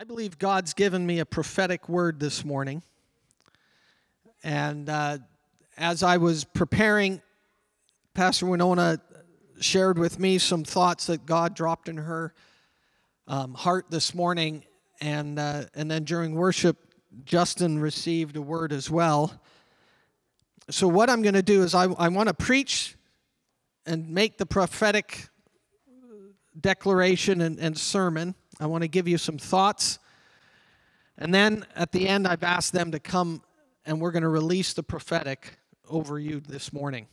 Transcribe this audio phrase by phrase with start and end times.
[0.00, 2.84] I believe God's given me a prophetic word this morning.
[4.44, 5.18] And uh,
[5.76, 7.20] as I was preparing,
[8.14, 9.00] Pastor Winona
[9.58, 12.32] shared with me some thoughts that God dropped in her
[13.26, 14.62] um, heart this morning.
[15.00, 16.76] And, uh, and then during worship,
[17.24, 19.32] Justin received a word as well.
[20.70, 22.94] So, what I'm going to do is I, I want to preach
[23.84, 25.26] and make the prophetic
[26.60, 28.36] declaration and, and sermon.
[28.60, 29.98] I want to give you some thoughts.
[31.16, 33.42] And then at the end, I've asked them to come
[33.86, 35.58] and we're going to release the prophetic
[35.88, 37.06] over you this morning.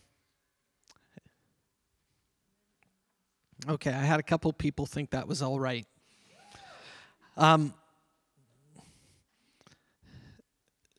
[3.67, 5.87] Okay, I had a couple people think that was all right.
[7.37, 7.73] Um,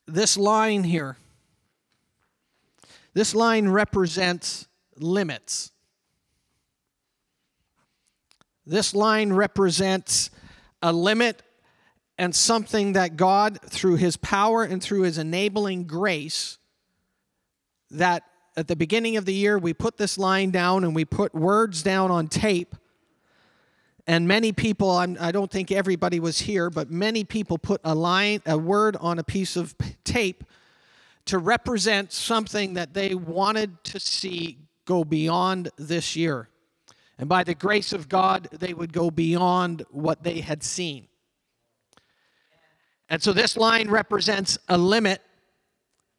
[0.05, 1.17] this line here,
[3.13, 5.71] this line represents limits.
[8.67, 10.29] This line represents
[10.81, 11.41] a limit
[12.17, 16.57] and something that God, through His power and through His enabling grace,
[17.89, 18.23] that
[18.57, 21.81] at the beginning of the year we put this line down and we put words
[21.81, 22.75] down on tape.
[24.05, 27.79] And many people, I'm, I do not think everybody was here, but many people put
[27.85, 30.43] a line, a word on a piece of tape
[31.25, 36.49] to represent something that they wanted to see go beyond this year.
[37.17, 41.07] And by the grace of God, they would go beyond what they had seen.
[43.09, 45.21] And so this line represents a limit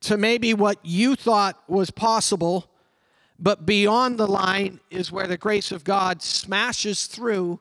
[0.01, 2.71] to maybe what you thought was possible,
[3.39, 7.61] but beyond the line is where the grace of God smashes through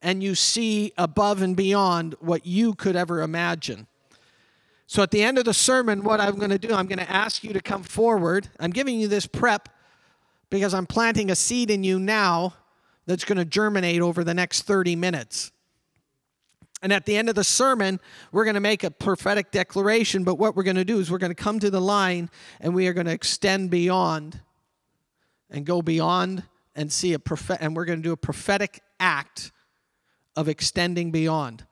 [0.00, 3.86] and you see above and beyond what you could ever imagine.
[4.86, 7.10] So at the end of the sermon, what I'm going to do, I'm going to
[7.10, 8.48] ask you to come forward.
[8.58, 9.68] I'm giving you this prep
[10.50, 12.54] because I'm planting a seed in you now
[13.06, 15.50] that's going to germinate over the next 30 minutes.
[16.82, 18.00] And at the end of the sermon,
[18.32, 20.24] we're going to make a prophetic declaration.
[20.24, 22.28] But what we're going to do is we're going to come to the line
[22.60, 24.40] and we are going to extend beyond
[25.48, 26.42] and go beyond
[26.74, 29.52] and see a prophet and we're going to do a prophetic act
[30.34, 31.64] of extending beyond.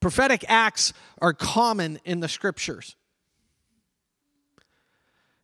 [0.00, 2.96] Prophetic acts are common in the scriptures.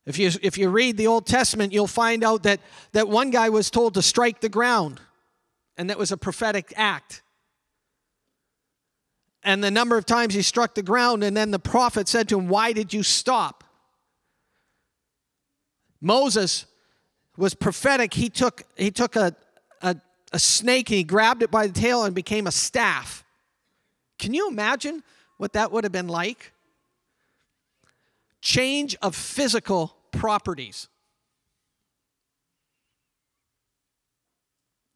[0.05, 2.59] If you, if you read the Old Testament, you'll find out that,
[2.93, 4.99] that one guy was told to strike the ground
[5.77, 7.21] and that was a prophetic act.
[9.43, 12.39] And the number of times he struck the ground, and then the prophet said to
[12.39, 13.63] him, Why did you stop?
[15.99, 16.65] Moses
[17.37, 18.13] was prophetic.
[18.13, 19.35] He took, he took a,
[19.81, 19.95] a,
[20.31, 23.23] a snake and he grabbed it by the tail and became a staff.
[24.19, 25.03] Can you imagine
[25.37, 26.51] what that would have been like?
[28.41, 30.87] Change of physical properties.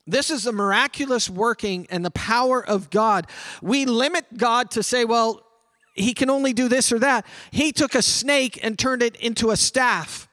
[0.07, 3.27] This is the miraculous working and the power of God.
[3.61, 5.41] We limit God to say, well,
[5.95, 7.25] he can only do this or that.
[7.51, 10.27] He took a snake and turned it into a staff.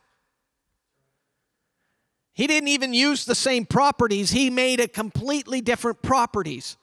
[2.34, 6.76] He didn't even use the same properties, he made it completely different properties.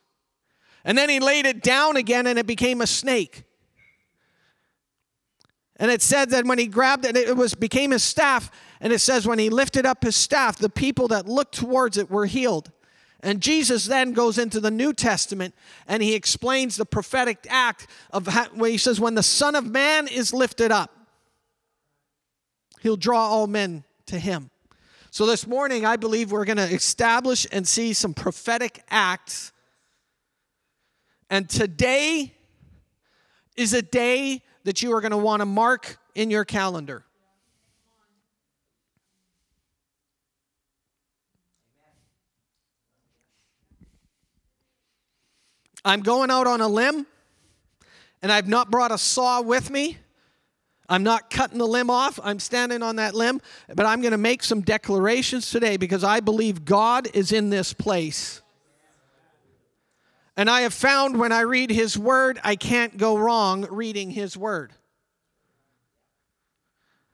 [0.85, 3.44] And then he laid it down again and it became a snake.
[5.75, 8.51] And it said that when he grabbed it, it was became his staff.
[8.81, 12.09] And it says when he lifted up his staff, the people that looked towards it
[12.09, 12.72] were healed.
[13.22, 15.53] And Jesus then goes into the New Testament
[15.88, 19.66] and he explains the prophetic act of how, where he says, When the Son of
[19.66, 20.91] Man is lifted up,
[22.81, 24.52] he'll draw all men to him.
[25.12, 29.52] So this morning, I believe we're going to establish and see some prophetic acts.
[31.29, 32.34] And today
[33.58, 37.03] is a day that you are going to want to mark in your calendar.
[45.84, 47.06] I'm going out on a limb
[48.22, 49.97] and I've not brought a saw with me.
[50.90, 52.19] I'm not cutting the limb off.
[52.23, 53.41] I'm standing on that limb,
[53.73, 57.73] but I'm going to make some declarations today because I believe God is in this
[57.73, 58.41] place.
[60.35, 64.35] And I have found when I read His Word, I can't go wrong reading His
[64.35, 64.73] Word.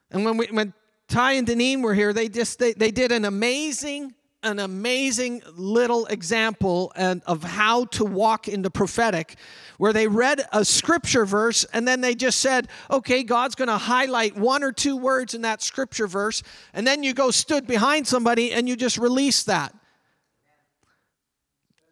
[0.10, 0.74] And when, we, when
[1.08, 4.14] Ty and Deneen were here, they just they, they did an amazing
[4.46, 9.36] an amazing little example and of how to walk in the prophetic
[9.78, 13.78] where they read a scripture verse and then they just said, okay, God's going to
[13.78, 16.44] highlight one or two words in that scripture verse.
[16.74, 19.74] And then you go stood behind somebody and you just release that.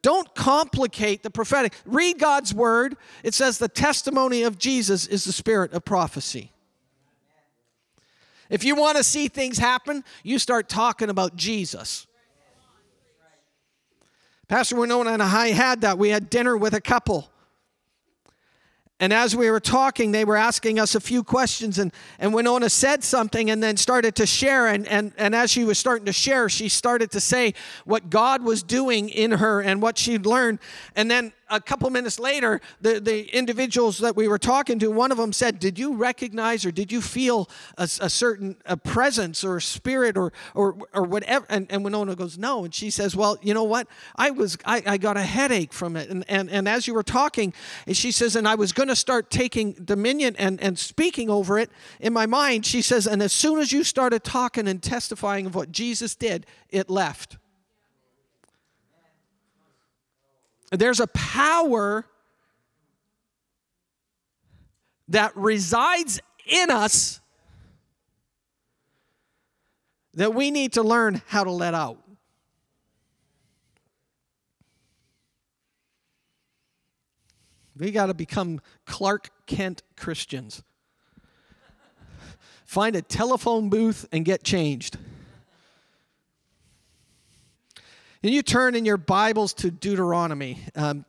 [0.02, 1.74] Don't complicate the prophetic.
[1.86, 2.96] Read God's word.
[3.24, 6.52] It says the testimony of Jesus is the spirit of prophecy.
[8.50, 12.06] If you want to see things happen, you start talking about Jesus.
[14.54, 15.98] Pastor Winona and I had that.
[15.98, 17.28] We had dinner with a couple.
[19.00, 22.70] And as we were talking, they were asking us a few questions, and, and Winona
[22.70, 24.68] said something and then started to share.
[24.68, 27.56] And, and, and as she was starting to share, she started to say
[27.86, 30.60] what God was doing in her and what she'd learned.
[30.96, 35.12] And then a couple minutes later, the, the individuals that we were talking to, one
[35.12, 39.44] of them said, Did you recognize or did you feel a, a certain a presence
[39.44, 41.46] or a spirit or, or, or whatever?
[41.50, 42.66] And, and Winona goes, No.
[42.66, 43.88] And she says, Well, you know what?
[44.16, 46.10] I was I, I got a headache from it.
[46.10, 47.54] And, and, and as you were talking,
[47.92, 51.70] she says, And I was going to start taking dominion and, and speaking over it
[52.00, 52.66] in my mind.
[52.66, 56.46] She says, And as soon as you started talking and testifying of what Jesus did,
[56.70, 57.38] it left.
[60.74, 62.06] There's a power
[65.10, 67.22] that resides in us
[70.16, 72.00] that we need to learn how to let out.
[77.78, 80.64] We got to become Clark Kent Christians.
[82.66, 84.98] Find a telephone booth and get changed.
[88.24, 90.62] And you turn in your Bibles to Deuteronomy.
[90.76, 91.04] Um,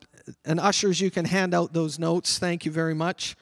[0.44, 2.40] and ushers, you can hand out those notes.
[2.40, 3.36] Thank you very much.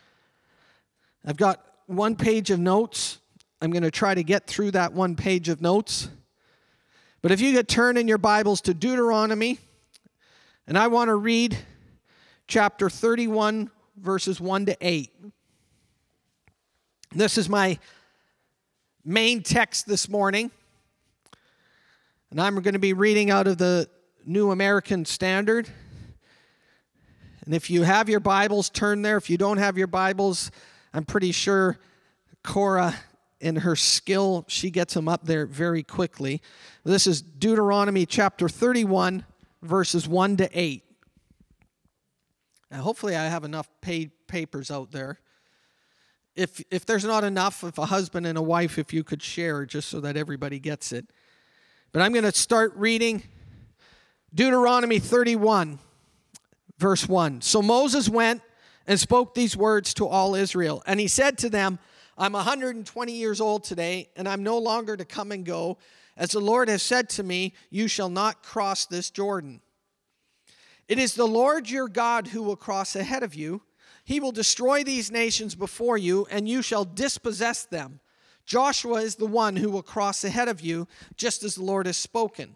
[1.24, 3.18] I've got one page of notes.
[3.62, 6.10] I'm going to try to get through that one page of notes.
[7.22, 9.58] But if you could turn in your Bibles to Deuteronomy,
[10.66, 11.56] and I want to read
[12.46, 15.10] chapter 31, verses 1 to 8.
[17.12, 17.78] This is my
[19.02, 20.50] main text this morning.
[22.32, 23.90] And I'm going to be reading out of the
[24.24, 25.68] New American Standard.
[27.44, 29.18] And if you have your Bibles, turn there.
[29.18, 30.50] If you don't have your Bibles,
[30.94, 31.78] I'm pretty sure
[32.42, 32.94] Cora,
[33.38, 36.40] in her skill, she gets them up there very quickly.
[36.84, 39.26] This is Deuteronomy chapter 31,
[39.60, 40.82] verses 1 to 8.
[42.70, 45.18] And hopefully, I have enough paid papers out there.
[46.34, 49.66] If, if there's not enough, if a husband and a wife, if you could share
[49.66, 51.10] just so that everybody gets it.
[51.92, 53.22] But I'm going to start reading
[54.34, 55.78] Deuteronomy 31,
[56.78, 57.42] verse 1.
[57.42, 58.40] So Moses went
[58.86, 60.82] and spoke these words to all Israel.
[60.86, 61.78] And he said to them,
[62.16, 65.76] I'm 120 years old today, and I'm no longer to come and go.
[66.16, 69.60] As the Lord has said to me, You shall not cross this Jordan.
[70.88, 73.60] It is the Lord your God who will cross ahead of you.
[74.04, 78.00] He will destroy these nations before you, and you shall dispossess them.
[78.52, 81.96] Joshua is the one who will cross ahead of you, just as the Lord has
[81.96, 82.54] spoken.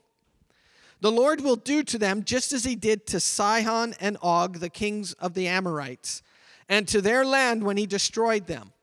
[1.00, 4.68] The Lord will do to them just as he did to Sihon and Og, the
[4.68, 6.22] kings of the Amorites,
[6.68, 8.74] and to their land when he destroyed them.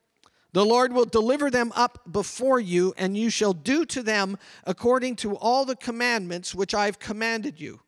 [0.54, 5.14] The Lord will deliver them up before you, and you shall do to them according
[5.18, 7.78] to all the commandments which I've commanded you.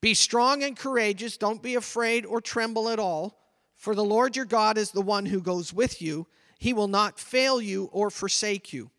[0.00, 3.36] Be strong and courageous, don't be afraid or tremble at all,
[3.74, 6.28] for the Lord your God is the one who goes with you
[6.64, 8.90] he will not fail you or forsake you.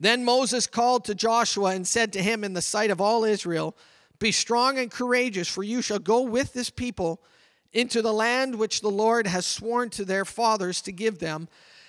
[0.00, 3.76] Then Moses called to Joshua and said to him in the sight of all Israel,
[4.18, 7.20] Be strong and courageous, for you shall go with this people
[7.74, 11.48] into the land which the Lord has sworn to their fathers to give them,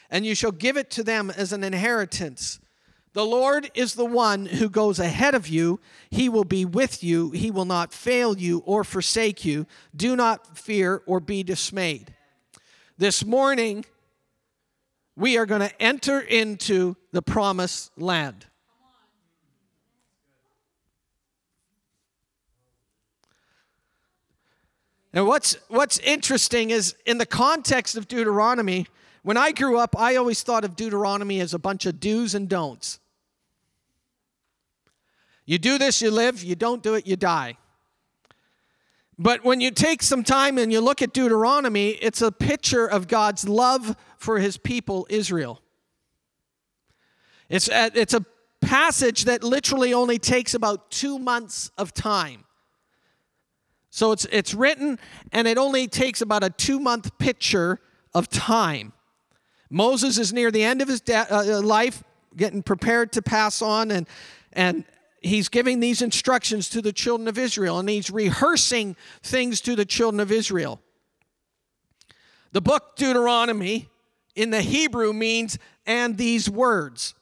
[0.10, 2.60] and you shall give it to them as an inheritance.
[3.14, 5.80] The Lord is the one who goes ahead of you.
[6.10, 7.32] He will be with you.
[7.32, 9.68] He will not fail you or forsake you.
[9.96, 12.14] Do not fear or be dismayed.
[12.98, 13.86] This morning,
[15.20, 18.46] we are going to enter into the promised land.
[25.12, 28.88] And what's what's interesting is in the context of Deuteronomy,
[29.24, 32.48] when I grew up, I always thought of Deuteronomy as a bunch of do's and
[32.48, 33.00] don'ts.
[35.46, 37.58] You do this, you live, you don't do it, you die.
[39.22, 43.10] But when you take some time and you look at Deuteronomy, it's a picture of
[43.10, 45.62] God's love for his people, Israel.
[47.50, 48.26] It's a, it's a
[48.62, 52.46] passage that literally only takes about two months of time.
[53.90, 54.98] So it's, it's written,
[55.34, 57.80] and it only takes about a two month picture
[58.14, 58.94] of time.
[59.70, 62.04] Moses is near the end of his de- uh, life,
[62.38, 64.08] getting prepared to pass on, and,
[64.54, 64.86] and
[65.22, 69.86] he's giving these instructions to the children of Israel and he's rehearsing things to the
[69.86, 70.82] children of Israel.
[72.52, 73.90] The book Deuteronomy
[74.36, 77.14] in the Hebrew means, and these words.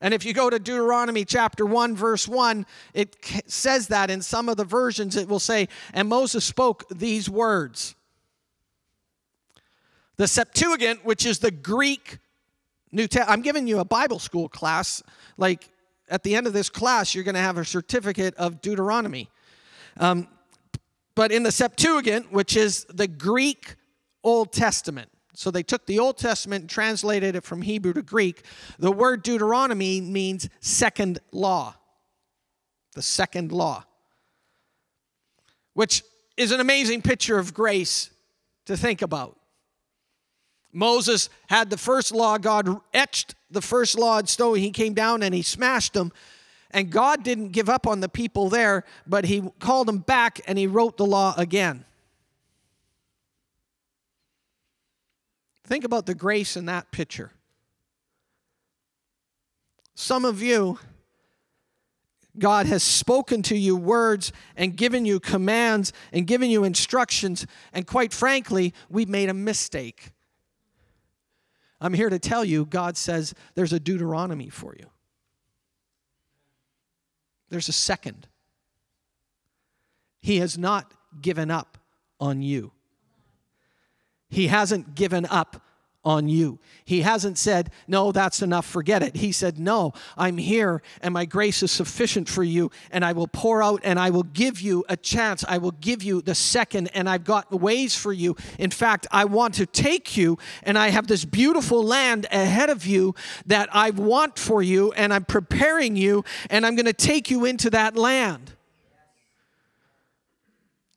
[0.00, 3.16] And if you go to Deuteronomy chapter 1, verse 1, it
[3.46, 7.94] says that in some of the versions it will say, and Moses spoke these words.
[10.16, 12.18] The Septuagint, which is the Greek
[12.92, 15.02] New Testament, I'm giving you a Bible school class,
[15.36, 15.68] like
[16.10, 19.30] at the end of this class, you're going to have a certificate of Deuteronomy.
[19.96, 20.28] Um,
[21.14, 23.76] But in the Septuagint, which is the Greek
[24.22, 28.42] Old Testament, so they took the Old Testament and translated it from Hebrew to Greek.
[28.78, 31.74] The word Deuteronomy means second law.
[32.94, 33.84] The second law.
[35.74, 36.02] Which
[36.36, 38.10] is an amazing picture of grace
[38.66, 39.38] to think about.
[40.72, 44.56] Moses had the first law, God etched the first law in stone.
[44.56, 46.12] He came down and he smashed them.
[46.70, 50.56] And God didn't give up on the people there, but he called them back and
[50.56, 51.84] he wrote the law again.
[55.64, 57.32] Think about the grace in that picture.
[59.94, 60.78] Some of you,
[62.38, 67.86] God has spoken to you words and given you commands and given you instructions, and
[67.86, 70.12] quite frankly, we've made a mistake.
[71.80, 74.86] I'm here to tell you, God says there's a Deuteronomy for you.
[77.48, 78.28] There's a second.
[80.20, 81.78] He has not given up
[82.20, 82.72] on you.
[84.28, 85.62] He hasn't given up
[86.04, 86.58] on you.
[86.84, 89.16] He hasn't said, No, that's enough, forget it.
[89.16, 93.28] He said, No, I'm here and my grace is sufficient for you, and I will
[93.28, 95.44] pour out and I will give you a chance.
[95.46, 98.36] I will give you the second, and I've got ways for you.
[98.58, 102.86] In fact, I want to take you, and I have this beautiful land ahead of
[102.86, 103.14] you
[103.46, 107.44] that I want for you, and I'm preparing you, and I'm going to take you
[107.44, 108.54] into that land.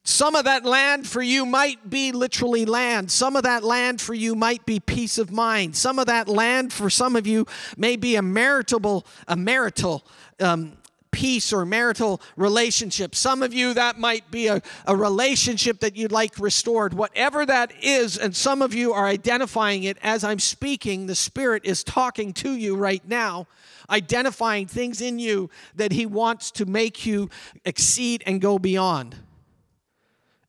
[0.05, 3.09] Some of that land for you might be literally land.
[3.09, 5.77] Some of that land for you might be peace of mind.
[5.77, 10.05] Some of that land for some of you may be a maritable, a marital
[10.41, 10.73] um,
[11.11, 13.15] peace or marital relationship.
[13.15, 16.93] Some of you, that might be a, a relationship that you'd like restored.
[16.93, 21.63] Whatever that is, and some of you are identifying it as I'm speaking, the Spirit
[21.63, 23.47] is talking to you right now
[23.89, 27.29] identifying things in you that he wants to make you
[27.65, 29.15] exceed and go beyond.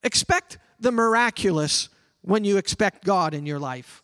[0.05, 1.89] Expect the miraculous
[2.21, 4.03] when you expect God in your life.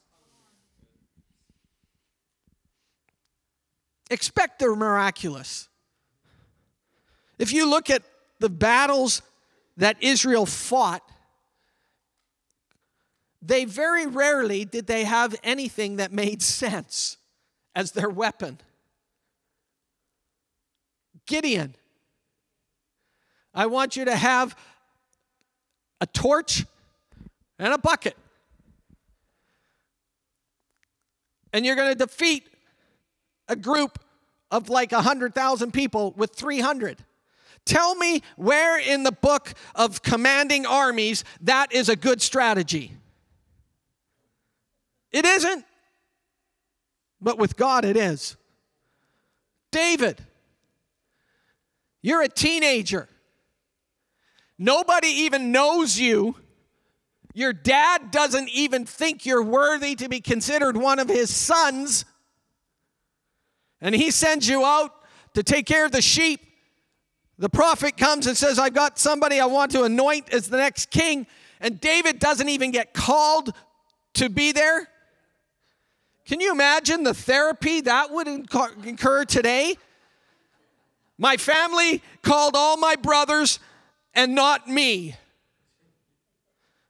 [4.11, 5.69] Expect the miraculous.
[7.39, 8.03] If you look at
[8.41, 9.23] the battles
[9.77, 11.03] that Israel fought,
[13.43, 17.19] they very rarely did they have anything that made sense
[17.75, 18.59] as their weapon.
[21.27, 21.77] Gideon,
[23.55, 24.57] I want you to have
[26.01, 26.65] a torch,
[27.59, 28.17] and a bucket.
[31.53, 32.49] And you're going to defeat
[33.49, 33.99] a group
[34.51, 37.05] of like 100,000 people with 300.
[37.67, 42.93] Tell me where in the book of commanding armies that is a good strategy.
[45.13, 45.65] It isn't.
[47.21, 48.37] But with God, it is.
[49.71, 50.21] David,
[52.01, 53.09] you're a teenager.
[54.63, 56.37] Nobody even knows you.
[57.33, 62.05] Your dad doesn't even think you're worthy to be considered one of his sons.
[63.81, 64.93] And he sends you out
[65.33, 66.43] to take care of the sheep.
[67.39, 70.91] The prophet comes and says, I've got somebody I want to anoint as the next
[70.91, 71.27] king.
[71.59, 73.55] And David doesn't even get called
[74.15, 74.87] to be there.
[76.27, 79.77] Can you imagine the therapy that would incur today?
[81.17, 83.59] My family called all my brothers
[84.15, 85.15] and not me.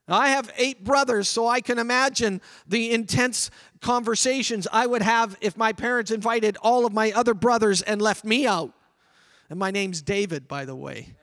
[0.07, 3.49] I have eight brothers, so I can imagine the intense
[3.79, 8.25] conversations I would have if my parents invited all of my other brothers and left
[8.25, 8.73] me out.
[9.49, 11.13] And my name's David, by the way.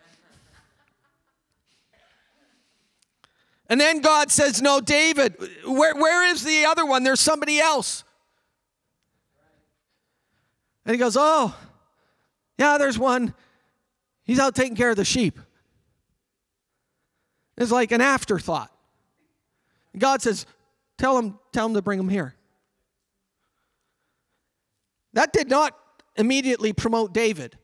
[3.69, 5.37] And then God says, No, David,
[5.67, 7.05] where, where is the other one?
[7.05, 8.05] There's somebody else.
[10.87, 11.55] And he goes, Oh,
[12.57, 13.35] yeah, there's one.
[14.25, 15.39] He's out taking care of the sheep
[17.59, 18.73] is like an afterthought.
[19.97, 20.47] God says,
[20.97, 22.35] tell him, tell him to bring him here.
[25.13, 25.77] That did not
[26.17, 27.57] immediately promote David.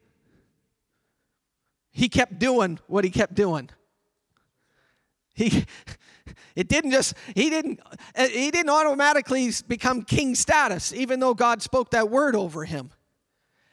[1.90, 3.70] He kept doing what he kept doing.
[5.34, 5.64] He
[6.56, 7.80] it didn't just he didn't
[8.16, 12.90] he didn't automatically become king status even though God spoke that word over him.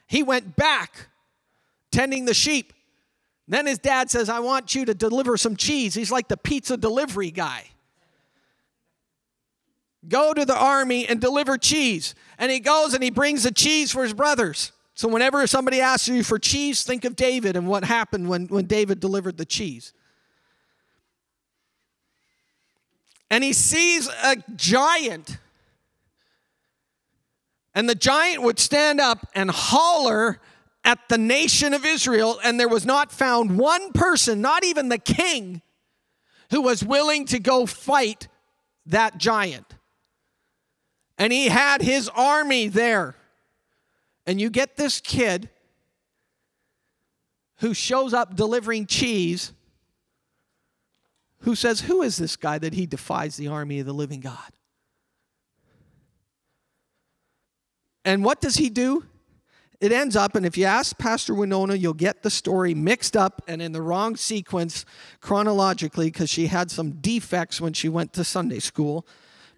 [0.08, 1.08] He went back
[1.92, 2.74] tending the sheep
[3.52, 5.94] then his dad says, I want you to deliver some cheese.
[5.94, 7.66] He's like the pizza delivery guy.
[10.08, 12.16] Go to the army and deliver cheese.
[12.38, 14.72] And he goes and he brings the cheese for his brothers.
[14.96, 18.66] So whenever somebody asks you for cheese, think of David and what happened when, when
[18.66, 19.94] David delivered the cheese.
[23.30, 25.38] And he sees a giant.
[27.74, 30.40] And the giant would stand up and holler
[30.84, 34.98] at the nation of Israel, and there was not found one person, not even the
[34.98, 35.62] king,
[36.50, 38.28] who was willing to go fight
[38.88, 39.76] that giant.
[41.18, 43.16] And he had his army there.
[44.26, 45.50] And you get this kid
[47.58, 49.54] who shows up delivering cheese
[51.42, 54.52] who says, Who is this guy that he defies the army of the living God?
[58.04, 59.06] And what does he do?
[59.82, 63.42] It ends up, and if you ask Pastor Winona, you'll get the story mixed up
[63.48, 64.86] and in the wrong sequence
[65.20, 69.08] chronologically because she had some defects when she went to Sunday school.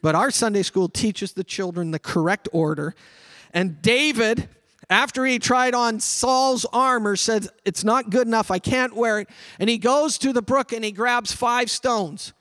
[0.02, 2.96] But our Sunday school teaches the children the correct order.
[3.54, 4.48] And David
[4.90, 8.52] after he tried on Saul's armor, said, It's not good enough.
[8.52, 9.30] I can't wear it.
[9.60, 12.34] And he goes to the brook and he grabs five stones.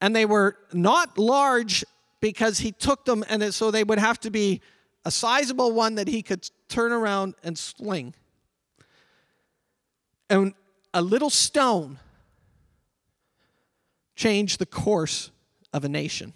[0.00, 1.84] And they were not large
[2.20, 4.60] because he took them, and so they would have to be
[5.04, 8.14] a sizable one that he could turn around and sling.
[10.30, 10.54] And
[10.92, 11.98] a little stone
[14.16, 15.30] changed the course
[15.72, 16.32] of a nation.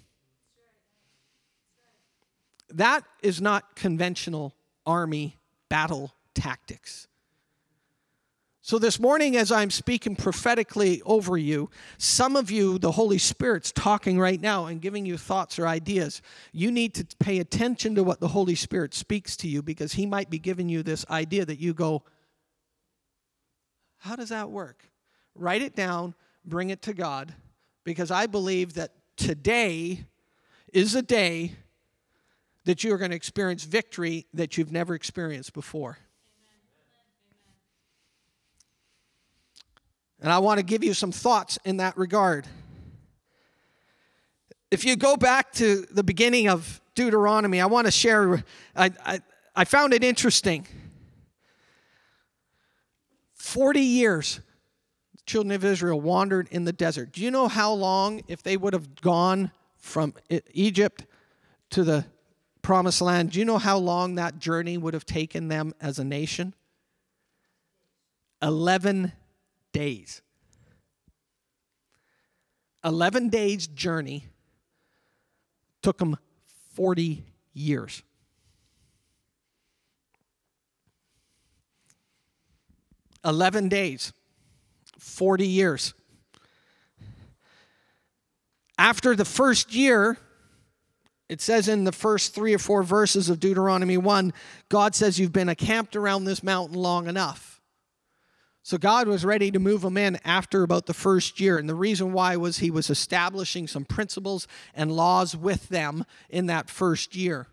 [2.69, 4.53] That is not conventional
[4.85, 5.37] army
[5.69, 7.08] battle tactics.
[8.69, 13.71] So, this morning, as I'm speaking prophetically over you, some of you, the Holy Spirit's
[13.71, 16.21] talking right now and giving you thoughts or ideas.
[16.51, 20.05] You need to pay attention to what the Holy Spirit speaks to you because He
[20.05, 22.03] might be giving you this idea that you go,
[23.97, 24.83] How does that work?
[25.33, 26.13] Write it down,
[26.45, 27.33] bring it to God,
[27.83, 30.05] because I believe that today
[30.71, 31.55] is a day
[32.65, 35.97] that you are going to experience victory that you've never experienced before.
[40.21, 42.45] And I want to give you some thoughts in that regard.
[44.69, 48.43] If you go back to the beginning of Deuteronomy, I want to share,
[48.75, 49.21] I, I,
[49.55, 50.67] I found it interesting.
[53.35, 54.41] 40 years,
[55.15, 57.13] the children of Israel wandered in the desert.
[57.13, 60.13] Do you know how long, if they would have gone from
[60.53, 61.05] Egypt
[61.71, 62.05] to the
[62.61, 66.03] promised land, do you know how long that journey would have taken them as a
[66.03, 66.53] nation?
[68.41, 69.13] 11
[69.71, 70.21] days.
[72.83, 74.25] 11 days journey
[75.81, 76.17] took them
[76.73, 78.03] 40 years.
[83.25, 84.13] Eleven days,
[84.97, 85.93] 40 years.
[88.77, 90.17] After the first year,
[91.27, 94.31] it says in the first three or four verses of Deuteronomy 1,
[94.69, 97.48] God says, You've been camped around this mountain long enough.
[98.69, 101.57] So God was ready to move them in after about the first year.
[101.57, 106.45] And the reason why was he was establishing some principles and laws with them in
[106.45, 107.47] that first year.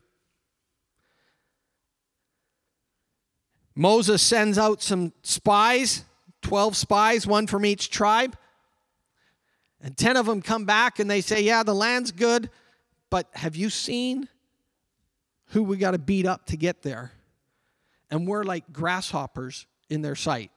[3.74, 6.04] Moses sends out some spies,
[6.42, 8.36] 12 spies, one from each tribe.
[9.80, 12.50] And 10 of them come back and they say, Yeah, the land's good
[13.08, 14.28] but have you seen
[15.46, 17.12] who we got to beat up to get there?
[18.10, 20.50] And we're like grasshoppers in their sight.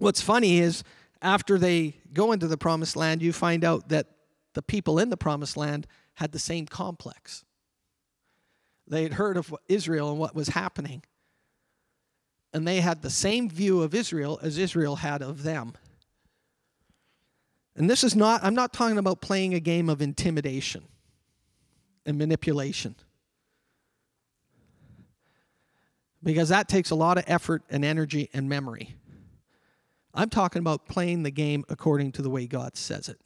[0.00, 0.82] What's funny is
[1.20, 4.06] after they go into the promised land, you find out that
[4.54, 7.44] the people in the promised land had the same complex.
[8.88, 11.02] They had heard of Israel and what was happening.
[12.54, 15.74] And they had the same view of Israel as Israel had of them.
[17.76, 20.84] And this is not, I'm not talking about playing a game of intimidation
[22.06, 22.94] and manipulation.
[26.22, 28.96] Because that takes a lot of effort and energy and memory.
[30.14, 33.20] I'm talking about playing the game according to the way God says it.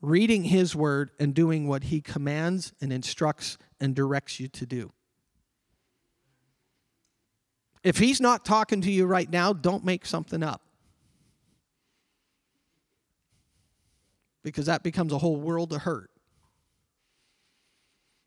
[0.00, 4.92] Reading His word and doing what He commands and instructs and directs you to do.
[7.82, 10.62] If He's not talking to you right now, don't make something up.
[14.44, 16.10] because that becomes a whole world of hurt.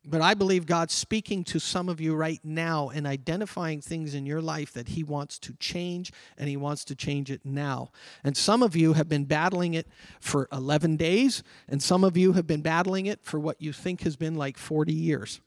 [0.10, 4.26] But I believe God's speaking to some of you right now and identifying things in
[4.26, 7.92] your life that He wants to change, and He wants to change it now.
[8.24, 9.86] And some of you have been battling it
[10.22, 14.02] for 11 days, and some of you have been battling it for what you think
[14.04, 15.42] has been like 40 years.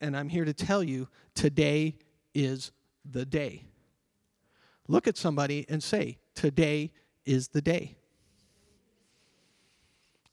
[0.00, 1.96] And I'm here to tell you today
[2.32, 2.70] is
[3.04, 3.64] the day.
[4.86, 6.92] Look at somebody and say, Today
[7.24, 7.96] is the day.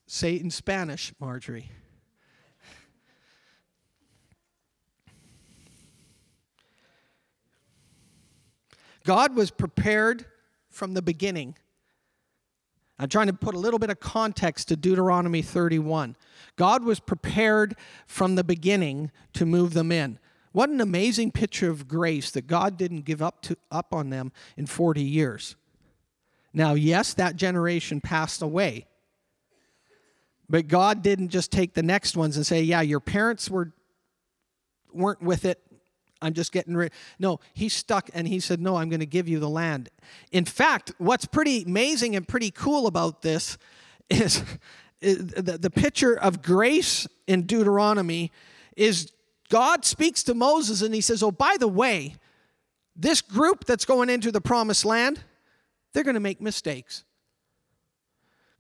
[0.06, 1.72] Say it in Spanish, Marjorie.
[9.06, 10.26] God was prepared
[10.70, 11.56] from the beginning.
[13.00, 16.16] I'm trying to put a little bit of context to Deuteronomy 31.
[16.56, 17.76] God was prepared
[18.08, 20.20] from the beginning to move them in.
[20.52, 24.32] What an amazing picture of grace that God didn't give up to up on them
[24.56, 25.56] in 40 years.
[26.54, 28.86] Now, yes, that generation passed away.
[30.50, 33.74] But God didn't just take the next ones and say, "Yeah, your parents were
[34.92, 35.62] weren't with it.
[36.22, 39.28] I'm just getting rid." No, he stuck and he said, "No, I'm going to give
[39.28, 39.90] you the land."
[40.32, 43.58] In fact, what's pretty amazing and pretty cool about this
[44.10, 44.44] is,
[45.02, 48.32] the, the picture of grace in Deuteronomy
[48.76, 49.12] is
[49.50, 52.16] God speaks to Moses and he says, Oh, by the way,
[52.96, 55.20] this group that's going into the promised land,
[55.94, 57.04] they're going to make mistakes.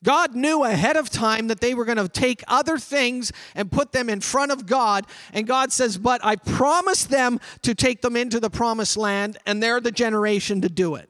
[0.04, 3.94] God knew ahead of time that they were going to take other things and put
[3.94, 5.08] them in front of God.
[5.32, 9.64] And God says, But I promised them to take them into the promised land, and
[9.64, 11.10] they're the generation to do it.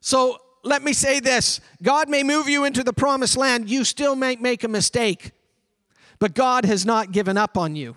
[0.00, 4.16] So let me say this God may move you into the promised land, you still
[4.16, 5.30] may make a mistake,
[6.18, 7.96] but God has not given up on you.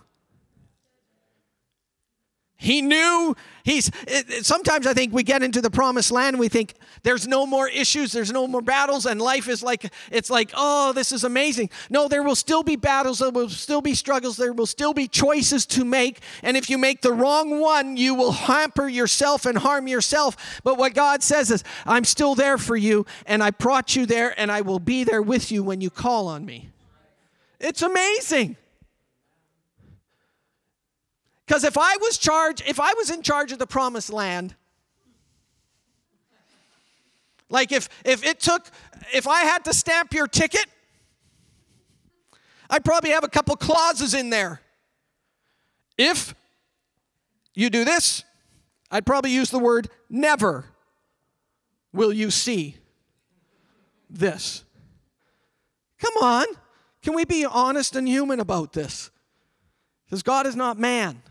[2.62, 6.48] He knew he's it, sometimes I think we get into the promised land and we
[6.48, 10.52] think there's no more issues, there's no more battles and life is like it's like,
[10.54, 14.38] "Oh, this is amazing." No, there will still be battles, there will still be struggles,
[14.38, 18.14] there will still be choices to make, and if you make the wrong one, you
[18.14, 20.62] will hamper yourself and harm yourself.
[20.64, 24.40] But what God says is, "I'm still there for you and I brought you there
[24.40, 26.70] and I will be there with you when you call on me."
[27.60, 28.56] It's amazing.
[31.52, 34.56] Because if I was charged, if I was in charge of the promised land,
[37.50, 38.72] like if if it took
[39.14, 40.66] if I had to stamp your ticket,
[42.70, 44.62] I'd probably have a couple clauses in there.
[45.98, 46.34] If
[47.54, 48.24] you do this,
[48.90, 50.68] I'd probably use the word never
[51.92, 52.78] will you see
[54.10, 54.64] this.
[56.00, 56.46] Come on.
[57.04, 59.12] Can we be honest and human about this?
[60.06, 61.22] Because God is not man.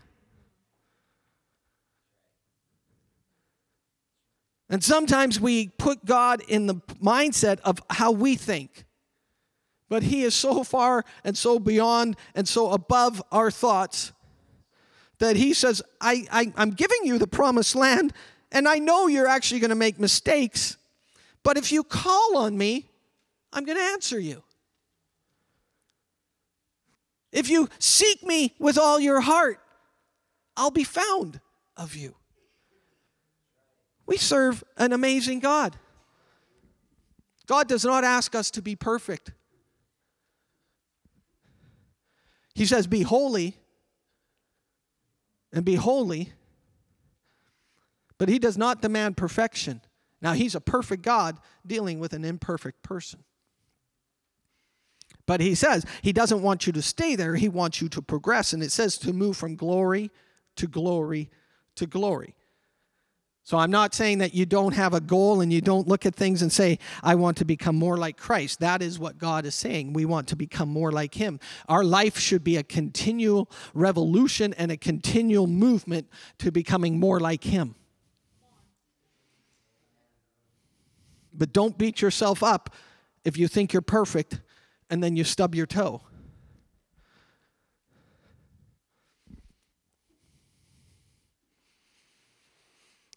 [4.71, 8.85] And sometimes we put God in the mindset of how we think.
[9.89, 14.13] But He is so far and so beyond and so above our thoughts
[15.19, 18.13] that He says, I, I, I'm giving you the promised land,
[18.49, 20.77] and I know you're actually going to make mistakes,
[21.43, 22.87] but if you call on me,
[23.51, 24.41] I'm going to answer you.
[27.33, 29.59] If you seek me with all your heart,
[30.55, 31.41] I'll be found
[31.75, 32.15] of you.
[34.11, 35.77] We serve an amazing God.
[37.47, 39.31] God does not ask us to be perfect.
[42.53, 43.55] He says, Be holy
[45.53, 46.33] and be holy,
[48.17, 49.79] but He does not demand perfection.
[50.21, 53.23] Now, He's a perfect God dealing with an imperfect person.
[55.25, 58.51] But He says He doesn't want you to stay there, He wants you to progress.
[58.51, 60.11] And it says to move from glory
[60.57, 61.29] to glory
[61.75, 62.35] to glory.
[63.43, 66.13] So I'm not saying that you don't have a goal and you don't look at
[66.13, 68.59] things and say, I want to become more like Christ.
[68.59, 69.93] That is what God is saying.
[69.93, 71.39] We want to become more like Him.
[71.67, 77.43] Our life should be a continual revolution and a continual movement to becoming more like
[77.43, 77.75] Him.
[81.33, 82.75] But don't beat yourself up
[83.25, 84.41] if you think you're perfect
[84.89, 86.01] and then you stub your toe.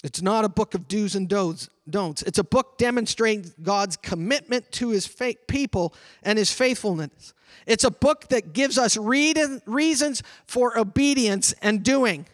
[0.04, 1.70] It's not a book of do's and don'ts.
[2.22, 5.08] It's a book demonstrating God's commitment to his
[5.48, 7.32] people and his faithfulness.
[7.66, 12.26] It's a book that gives us reasons for obedience and doing.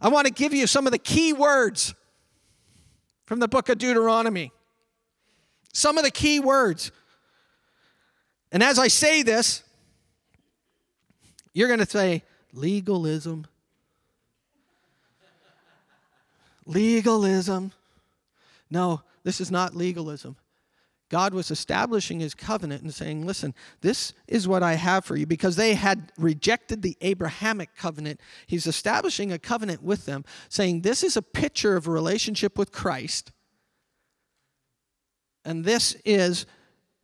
[0.00, 1.94] I want to give you some of the key words
[3.24, 4.50] from the book of Deuteronomy.
[5.72, 6.90] Some of the key words.
[8.50, 9.62] And as I say this,
[11.54, 13.46] you're going to say legalism,
[16.66, 17.72] legalism.
[18.70, 20.36] No, this is not legalism.
[21.08, 25.24] God was establishing his covenant and saying, Listen, this is what I have for you.
[25.24, 31.04] Because they had rejected the Abrahamic covenant, he's establishing a covenant with them, saying, This
[31.04, 33.30] is a picture of a relationship with Christ.
[35.44, 36.44] And this is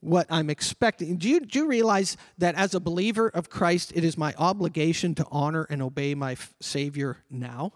[0.01, 1.17] what I'm expecting.
[1.17, 5.15] Do you, do you realize that as a believer of Christ, it is my obligation
[5.15, 7.73] to honor and obey my Savior now?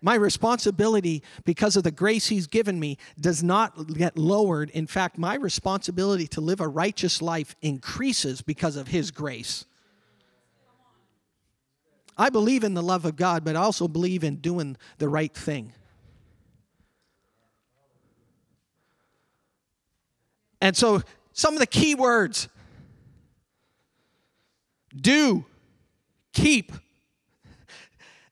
[0.00, 4.70] My responsibility, because of the grace He's given me, does not get lowered.
[4.70, 9.64] In fact, my responsibility to live a righteous life increases because of His grace.
[12.16, 15.32] I believe in the love of God, but I also believe in doing the right
[15.32, 15.72] thing.
[20.60, 22.48] And so, some of the key words
[24.94, 25.44] do,
[26.32, 26.72] keep,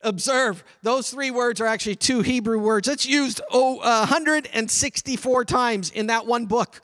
[0.07, 0.65] observe.
[0.83, 2.89] Those three words are actually two Hebrew words.
[2.89, 6.81] It's used oh, uh, 164 times in that one book.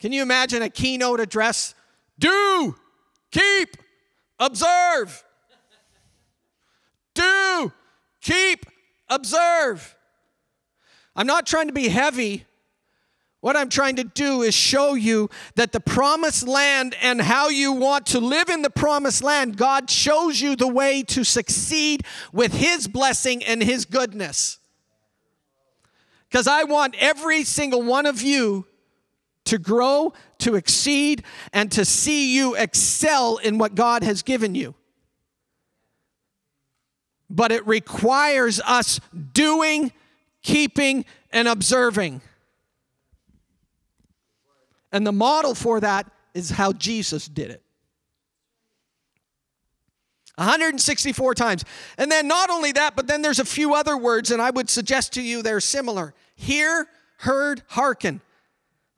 [0.00, 1.74] Can you imagine a keynote address?
[2.18, 2.74] Do,
[3.30, 3.76] keep,
[4.38, 5.22] observe.
[7.14, 7.72] Do,
[8.20, 8.66] keep,
[9.08, 9.94] observe.
[11.14, 12.45] I'm not trying to be heavy.
[13.46, 17.70] What I'm trying to do is show you that the promised land and how you
[17.70, 22.52] want to live in the promised land, God shows you the way to succeed with
[22.52, 24.58] His blessing and His goodness.
[26.28, 28.66] Because I want every single one of you
[29.44, 34.74] to grow, to exceed, and to see you excel in what God has given you.
[37.30, 38.98] But it requires us
[39.32, 39.92] doing,
[40.42, 42.22] keeping, and observing.
[44.96, 47.62] And the model for that is how Jesus did it.
[50.36, 51.66] 164 times.
[51.98, 54.70] And then not only that, but then there's a few other words, and I would
[54.70, 56.14] suggest to you they're similar.
[56.34, 56.86] Hear,
[57.18, 58.22] heard, hearken.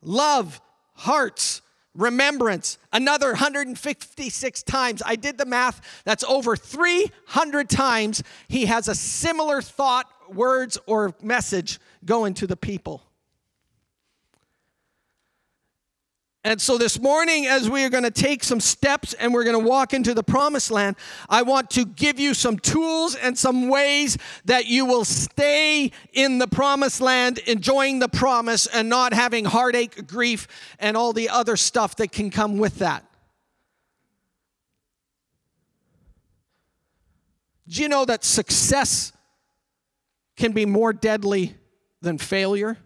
[0.00, 0.60] Love,
[0.94, 1.62] hearts,
[1.96, 2.78] remembrance.
[2.92, 5.02] Another 156 times.
[5.04, 5.80] I did the math.
[6.04, 12.56] That's over 300 times he has a similar thought, words, or message going to the
[12.56, 13.02] people.
[16.48, 19.62] And so this morning, as we are going to take some steps and we're going
[19.62, 20.96] to walk into the promised land,
[21.28, 26.38] I want to give you some tools and some ways that you will stay in
[26.38, 31.54] the promised land, enjoying the promise, and not having heartache, grief, and all the other
[31.54, 33.04] stuff that can come with that.
[37.68, 39.12] Do you know that success
[40.38, 41.56] can be more deadly
[42.00, 42.78] than failure?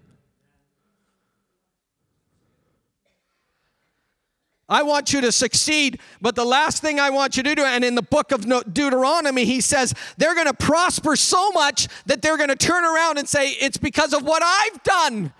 [4.72, 7.84] I want you to succeed, but the last thing I want you to do, and
[7.84, 12.38] in the book of Deuteronomy, he says they're going to prosper so much that they're
[12.38, 15.34] going to turn around and say, It's because of what I've done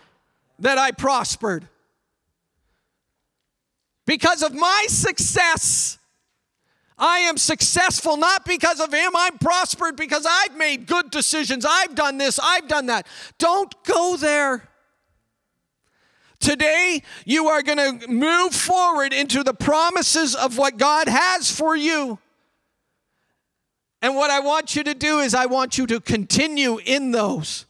[0.59, 1.67] that I prospered.
[4.05, 5.99] Because of my success,
[6.99, 9.13] I am successful not because of him.
[9.17, 11.65] I'm prospered because I've made good decisions.
[11.67, 13.07] I've done this, I've done that.
[13.39, 14.69] Don't go there.
[16.43, 21.77] Today, you are going to move forward into the promises of what God has for
[21.77, 22.19] you.
[24.03, 27.67] And what I want you to do is, I want you to continue in those.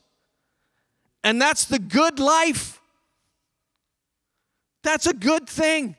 [1.22, 2.80] And that's the good life.
[4.82, 5.96] That's a good thing.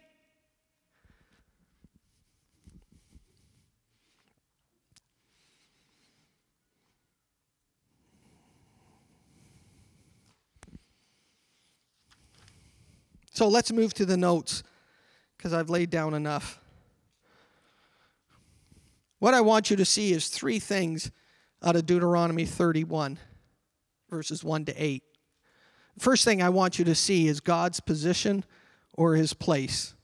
[13.34, 14.62] So let's move to the notes
[15.36, 16.60] because I've laid down enough.
[19.18, 21.10] What I want you to see is three things
[21.64, 23.18] out of Deuteronomy 31,
[24.10, 25.04] verses 1 to 8.
[25.98, 28.46] First thing I want you to see is God's position
[28.94, 29.96] or his place.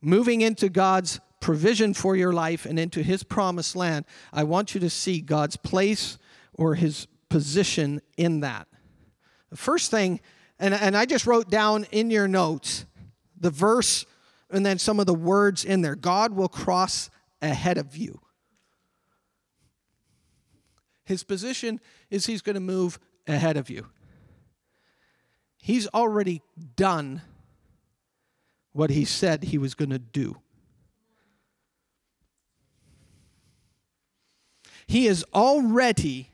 [0.00, 4.80] Moving into God's provision for your life and into his promised land, I want you
[4.80, 6.18] to see God's place
[6.52, 8.66] or his position in that.
[9.50, 10.20] The first thing,
[10.58, 12.86] and, and I just wrote down in your notes
[13.38, 14.06] the verse
[14.50, 17.10] and then some of the words in there God will cross
[17.42, 18.20] ahead of you.
[21.04, 21.80] His position
[22.10, 23.86] is he's going to move ahead of you.
[25.58, 26.42] He's already
[26.76, 27.22] done
[28.72, 30.36] what he said he was going to do.
[34.86, 36.30] He has already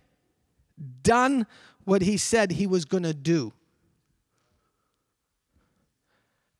[1.03, 1.47] done
[1.85, 3.53] what he said he was going to do.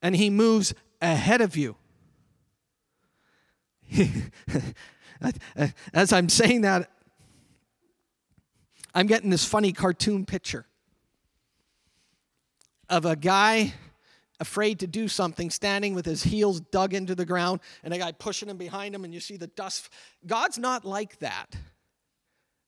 [0.01, 1.77] And he moves ahead of you.
[5.95, 6.91] As I'm saying that,
[8.95, 10.67] I'm getting this funny cartoon picture
[12.89, 13.73] of a guy
[14.41, 18.13] afraid to do something, standing with his heels dug into the ground, and a guy
[18.13, 19.89] pushing him behind him, and you see the dust.
[20.27, 21.55] God's not like that.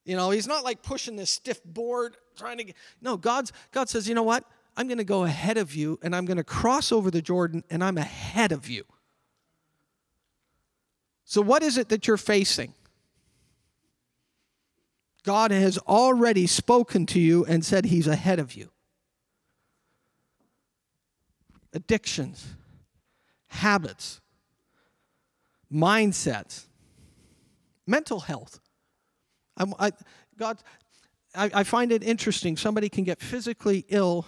[0.05, 2.77] You know, he's not like pushing this stiff board trying to get.
[3.01, 4.45] No, God's, God says, you know what?
[4.77, 7.65] I'm going to go ahead of you and I'm going to cross over the Jordan
[7.71, 8.85] and I'm ahead of you.
[11.25, 12.75] So, what is it that you're facing?
[15.25, 18.71] God has already spoken to you and said he's ahead of you.
[21.73, 22.47] Addictions,
[23.47, 24.21] habits,
[25.73, 26.67] mindsets,
[27.87, 28.61] mental health.
[29.57, 29.93] I,
[30.37, 30.59] God,
[31.35, 32.57] I, I find it interesting.
[32.57, 34.27] Somebody can get physically ill.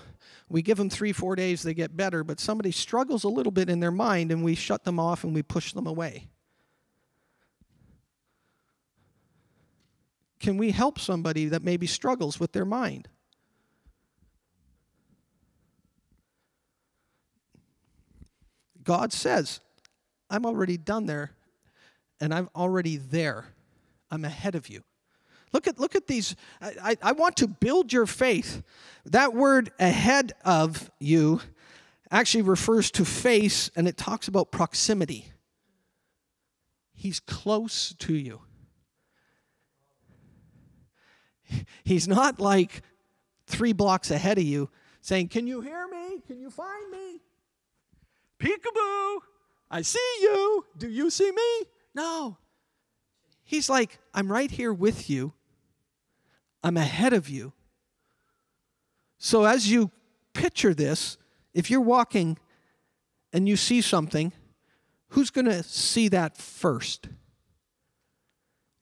[0.49, 3.69] We give them three, four days, they get better, but somebody struggles a little bit
[3.69, 6.29] in their mind and we shut them off and we push them away.
[10.39, 13.09] Can we help somebody that maybe struggles with their mind?
[18.85, 19.61] God says,
[20.31, 21.33] I'm already done there
[22.21, 23.47] and I'm already there.
[24.11, 24.85] I'm ahead of you.
[25.53, 26.37] Look at, look at these.
[26.61, 28.63] I, I, want to build your faith.
[29.05, 31.41] That word ahead of you
[32.11, 35.33] actually refers to face and it talks about proximity.
[36.95, 38.41] He's close to you.
[41.85, 42.83] He's not like
[43.47, 44.69] three blocks ahead of you
[45.01, 46.21] saying, Can you hear me?
[46.27, 47.21] Can you find me?
[48.41, 49.19] Peekaboo,
[49.71, 50.65] I see you.
[50.77, 51.67] Do you see me?
[51.95, 52.37] No.
[53.47, 55.33] He's like, I'm right here with you.
[56.65, 57.53] I'm ahead of you.
[59.19, 59.93] So as you
[60.35, 61.17] picture this,
[61.55, 62.39] if you're walking
[63.33, 64.33] and you see something,
[65.11, 67.09] who's going to see that first?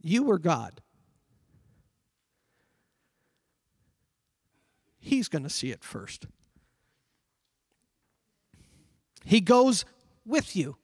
[0.01, 0.81] You or God?
[4.99, 6.27] He's going to see it first.
[9.27, 9.85] He goes
[10.25, 10.77] with you.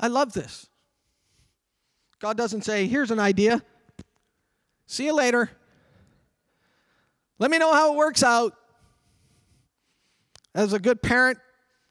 [0.00, 0.70] I love this.
[2.22, 3.64] God doesn't say, here's an idea.
[4.86, 5.50] See you later.
[7.40, 8.54] Let me know how it works out.
[10.54, 11.38] As a good parent,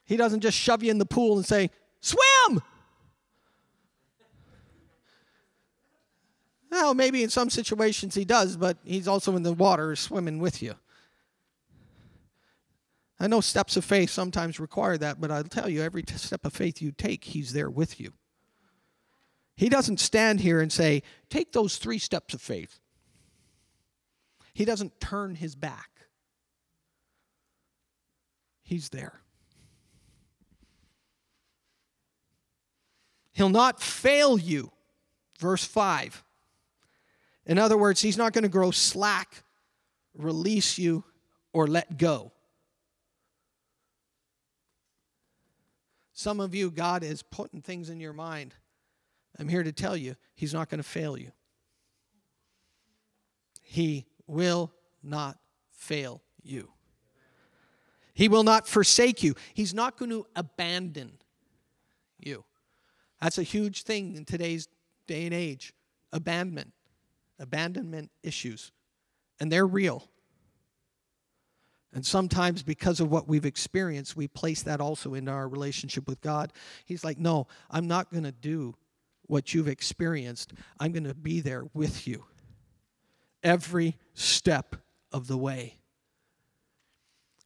[0.05, 2.61] he doesn't just shove you in the pool and say, swim.
[6.71, 10.63] Well, maybe in some situations he does, but he's also in the water swimming with
[10.63, 10.75] you.
[13.19, 16.53] I know steps of faith sometimes require that, but I'll tell you, every step of
[16.53, 18.13] faith you take, He's there with you.
[19.55, 22.79] He doesn't stand here and say, Take those three steps of faith.
[24.53, 25.89] He doesn't turn his back,
[28.63, 29.21] He's there.
[33.33, 34.71] He'll not fail you.
[35.39, 36.23] Verse 5.
[37.47, 39.43] In other words, He's not going to grow slack,
[40.15, 41.03] release you,
[41.53, 42.31] or let go.
[46.13, 48.53] Some of you, God is putting things in your mind.
[49.39, 51.31] I'm here to tell you, He's not going to fail you.
[53.61, 54.71] He will
[55.03, 55.37] not
[55.71, 56.69] fail you.
[58.13, 59.35] He will not forsake you.
[59.53, 61.13] He's not going to abandon
[62.19, 62.43] you.
[63.21, 64.67] That's a huge thing in today's
[65.07, 65.73] day and age
[66.11, 66.73] abandonment,
[67.39, 68.71] abandonment issues.
[69.39, 70.03] And they're real.
[71.93, 76.21] And sometimes, because of what we've experienced, we place that also into our relationship with
[76.21, 76.53] God.
[76.85, 78.75] He's like, No, I'm not going to do
[79.31, 80.51] what you've experienced.
[80.77, 82.25] I'm going to be there with you
[83.41, 84.75] every step
[85.13, 85.77] of the way.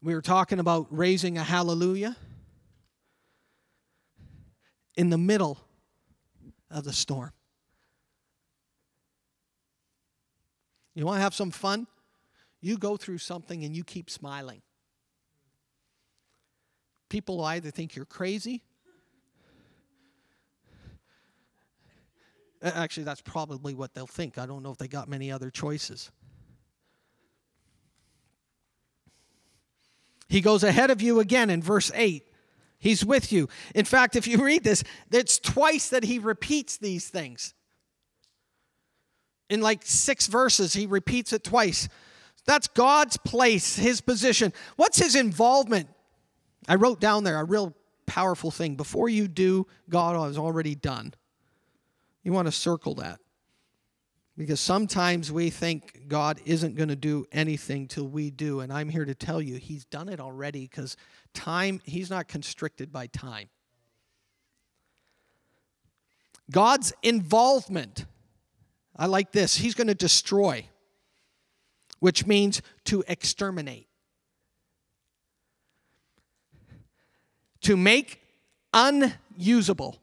[0.01, 2.17] We were talking about raising a hallelujah
[4.95, 5.59] in the middle
[6.71, 7.33] of the storm.
[10.95, 11.85] You want to have some fun?
[12.61, 14.63] You go through something and you keep smiling.
[17.09, 18.63] People either think you're crazy.
[22.65, 24.39] Actually, that's probably what they'll think.
[24.39, 26.11] I don't know if they got many other choices.
[30.27, 32.23] He goes ahead of you again in verse 8.
[32.79, 33.47] He's with you.
[33.75, 37.53] In fact, if you read this, it's twice that he repeats these things.
[39.49, 41.87] In like six verses, he repeats it twice.
[42.45, 44.53] That's God's place, his position.
[44.75, 45.87] What's his involvement?
[46.67, 47.75] I wrote down there a real
[48.07, 48.75] powerful thing.
[48.75, 51.13] Before you do, God has already done.
[52.25, 53.21] You want to circle that.
[54.37, 58.59] Because sometimes we think God isn't going to do anything till we do.
[58.59, 60.97] And I'm here to tell you, He's done it already because
[61.33, 63.47] time, He's not constricted by time.
[66.51, 68.05] God's involvement,
[68.93, 70.67] I like this, He's going to destroy
[72.05, 73.87] which means to exterminate.
[77.61, 78.21] To make
[78.71, 79.97] unusable,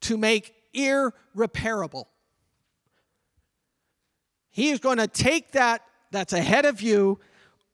[0.00, 2.08] to make irreparable.
[4.50, 7.18] He is going to take that that's ahead of you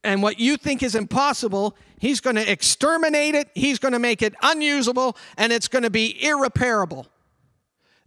[0.05, 4.21] and what you think is impossible, he's going to exterminate it, he's going to make
[4.21, 7.07] it unusable, and it's going to be irreparable.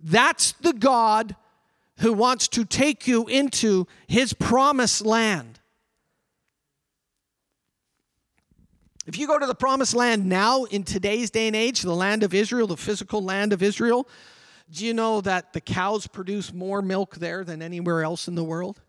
[0.02, 1.36] That's the God
[2.00, 5.60] who wants to take you into his promised land.
[9.08, 12.24] If you go to the promised land now in today's day and age, the land
[12.24, 14.08] of Israel, the physical land of Israel,
[14.70, 18.44] do you know that the cows produce more milk there than anywhere else in the
[18.44, 18.82] world?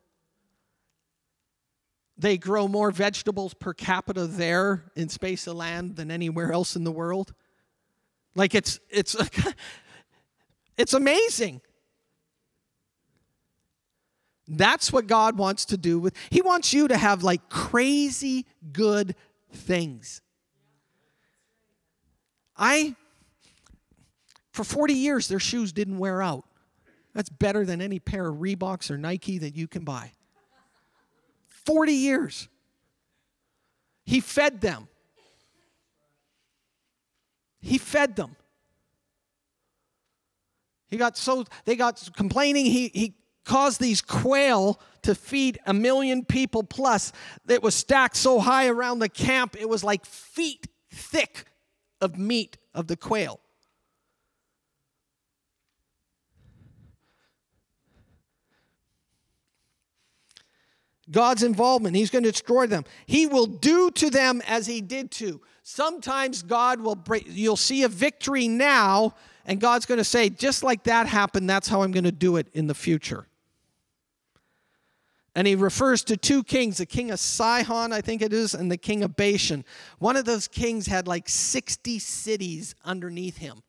[2.18, 6.84] they grow more vegetables per capita there in space of land than anywhere else in
[6.84, 7.34] the world.
[8.34, 9.16] Like it's it's
[10.76, 11.60] it's amazing.
[14.48, 19.14] That's what God wants to do with He wants you to have like crazy good
[19.52, 20.22] things.
[22.56, 22.96] I
[24.56, 26.44] for 40 years their shoes didn't wear out.
[27.14, 30.12] That's better than any pair of Reeboks or Nike that you can buy.
[31.66, 32.48] 40 years.
[34.06, 34.88] He fed them.
[37.60, 38.34] He fed them.
[40.88, 46.24] He got so they got complaining he he caused these quail to feed a million
[46.24, 47.12] people plus
[47.44, 51.44] that was stacked so high around the camp it was like feet thick
[52.00, 53.40] of meat of the quail
[61.10, 61.96] God's involvement.
[61.96, 62.84] He's going to destroy them.
[63.06, 65.40] He will do to them as he did to.
[65.62, 70.62] Sometimes God will break, you'll see a victory now, and God's going to say, just
[70.62, 73.26] like that happened, that's how I'm going to do it in the future.
[75.34, 78.72] And he refers to two kings, the king of Sihon, I think it is, and
[78.72, 79.64] the king of Bashan.
[79.98, 83.62] One of those kings had like 60 cities underneath him.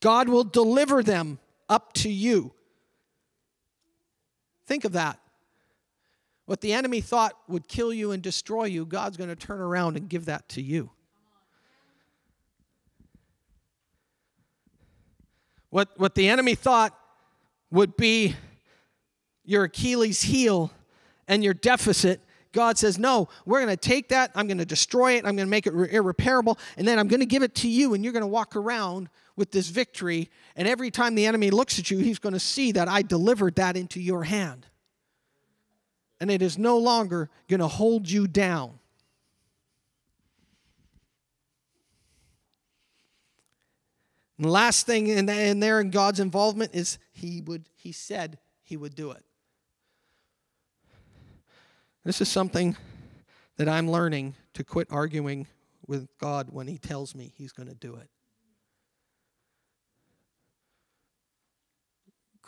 [0.00, 2.52] God will deliver them up to you.
[4.68, 5.18] Think of that.
[6.44, 9.96] What the enemy thought would kill you and destroy you, God's going to turn around
[9.96, 10.90] and give that to you.
[15.70, 16.94] What, what the enemy thought
[17.70, 18.36] would be
[19.44, 20.70] your Achilles heel
[21.26, 22.20] and your deficit,
[22.52, 24.32] God says, No, we're going to take that.
[24.34, 25.24] I'm going to destroy it.
[25.24, 26.58] I'm going to make it irreparable.
[26.76, 27.94] And then I'm going to give it to you.
[27.94, 29.08] And you're going to walk around
[29.38, 30.28] with this victory.
[30.56, 33.54] And every time the enemy looks at you, he's going to see that I delivered
[33.56, 34.66] that into your hand.
[36.20, 38.78] And it is no longer going to hold you down.
[44.36, 48.38] And the last thing in, in there in God's involvement is he would he said
[48.62, 49.24] he would do it.
[52.04, 52.76] This is something
[53.56, 55.48] that I'm learning to quit arguing
[55.86, 58.08] with God when he tells me he's going to do it.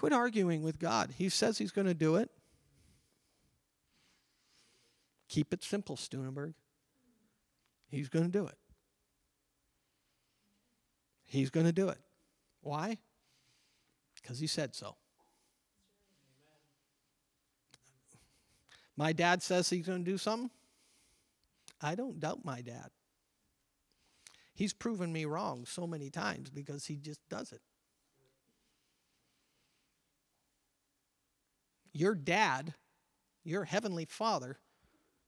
[0.00, 1.12] Quit arguing with God.
[1.18, 2.30] He says he's going to do it.
[5.28, 6.54] Keep it simple, Stuneberg.
[7.86, 8.56] He's going to do it.
[11.26, 11.98] He's going to do it.
[12.62, 12.96] Why?
[14.14, 14.96] Because he said so.
[18.96, 20.48] My dad says he's going to do something.
[21.78, 22.88] I don't doubt my dad.
[24.54, 27.60] He's proven me wrong so many times because he just does it.
[31.92, 32.74] Your dad,
[33.44, 34.58] your heavenly father,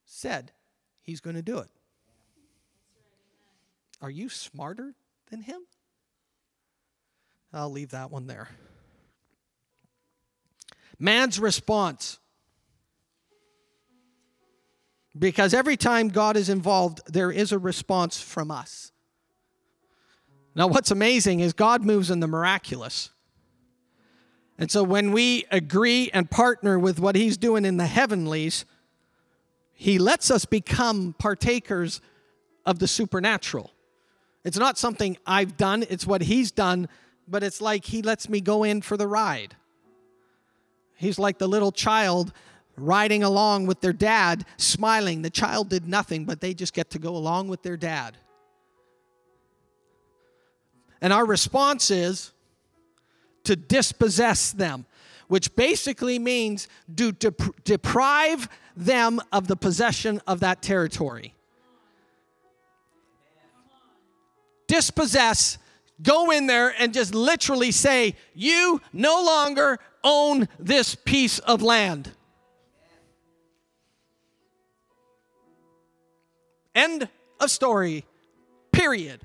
[0.05, 0.53] said
[1.03, 1.69] he's going to do it.
[4.01, 4.95] Are you smarter
[5.31, 5.61] than him?
[7.53, 8.49] I'll leave that one there.
[10.99, 12.19] Man's response.
[15.19, 18.93] Because every time God is involved, there is a response from us.
[20.55, 23.11] Now, what's amazing is God moves in the miraculous.
[24.59, 28.65] And so when we agree and partner with what He's doing in the heavenlies,
[29.73, 32.01] He lets us become partakers
[32.65, 33.73] of the supernatural.
[34.45, 36.89] It's not something I've done, it's what He's done
[37.29, 39.57] but it's like he lets me go in for the ride.
[40.97, 42.33] He's like the little child
[42.77, 45.23] riding along with their dad, smiling.
[45.23, 48.17] The child did nothing, but they just get to go along with their dad.
[51.01, 52.32] And our response is
[53.45, 54.87] to dispossess them,
[55.29, 61.35] which basically means to dep- deprive them of the possession of that territory.
[64.67, 65.59] Dispossess
[66.03, 72.11] go in there and just literally say, You no longer own this piece of land.
[76.75, 78.05] End of story.
[78.73, 79.21] Period.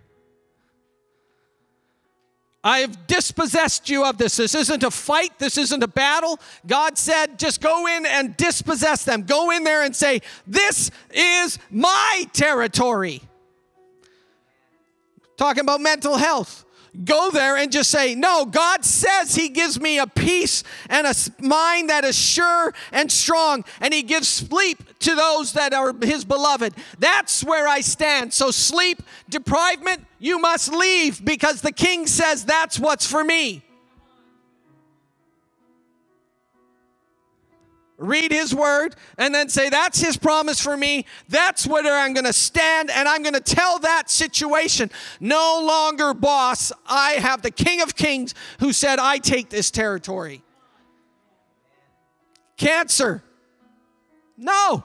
[2.67, 4.35] I have dispossessed you of this.
[4.35, 5.39] This isn't a fight.
[5.39, 6.37] This isn't a battle.
[6.65, 9.21] God said, just go in and dispossess them.
[9.21, 13.21] Go in there and say, This is my territory.
[15.37, 16.65] Talking about mental health
[17.03, 21.13] go there and just say, No, God says He gives me a peace and a
[21.39, 26.25] mind that is sure and strong, and He gives sleep to those that are His
[26.25, 26.73] beloved.
[26.99, 28.33] That's where I stand.
[28.33, 33.63] So, sleep deprivement, you must leave because the King says that's what's for me.
[37.97, 41.05] read his word, and then say, That's his promise for me.
[41.29, 46.13] That's where I'm going to stand, and I'm going to tell that situation, No longer
[46.13, 46.71] boss.
[46.87, 50.43] I have the King of Kings who said, I take this territory.
[52.55, 53.23] Cancer.
[54.37, 54.83] No.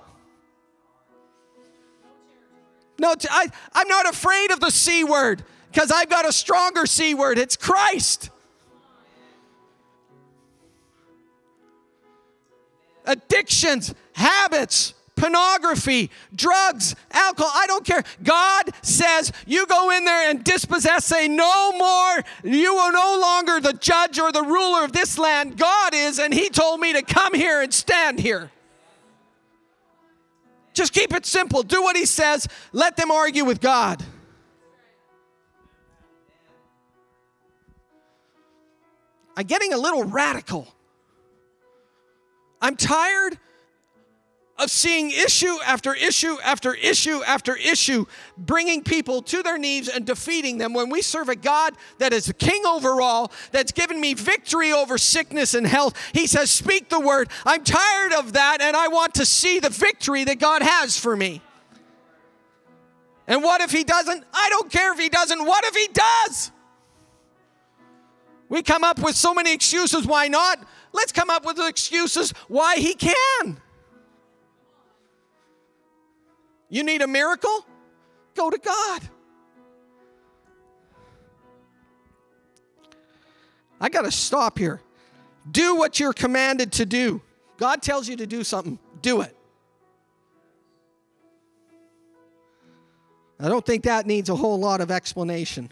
[3.03, 7.15] No, I, I'm not afraid of the C word because I've got a stronger C
[7.15, 7.37] word.
[7.37, 8.31] It's Christ.
[13.05, 18.05] Addictions, habits, pornography, drugs, alcohol, I don't care.
[18.23, 22.23] God says you go in there and dispossess, say, no more.
[22.45, 25.57] You are no longer the judge or the ruler of this land.
[25.57, 28.53] God is, and He told me to come here and stand here.
[30.73, 31.63] Just keep it simple.
[31.63, 32.49] Do what He says.
[32.73, 34.03] Let them argue with God.
[39.37, 40.69] I'm getting a little radical.
[42.61, 43.39] I'm tired
[44.63, 48.07] of seeing issue after issue after issue after issue,
[48.39, 52.33] bringing people to their knees and defeating them when we serve a God that is
[52.39, 55.99] king over all, that's given me victory over sickness and health.
[56.13, 57.29] He says, Speak the word.
[57.45, 61.17] I'm tired of that, and I want to see the victory that God has for
[61.17, 61.43] me.
[63.27, 64.25] And what if He doesn't?
[64.33, 65.45] I don't care if He doesn't.
[65.45, 66.53] What if He does?
[68.49, 70.59] We come up with so many excuses why not.
[70.93, 73.61] Let's come up with excuses why he can.
[76.73, 77.67] You need a miracle?
[78.35, 79.03] Go to God.
[83.79, 84.81] I got to stop here.
[85.51, 87.21] Do what you're commanded to do.
[87.59, 89.37] God tells you to do something, do it.
[93.39, 95.69] I don't think that needs a whole lot of explanation.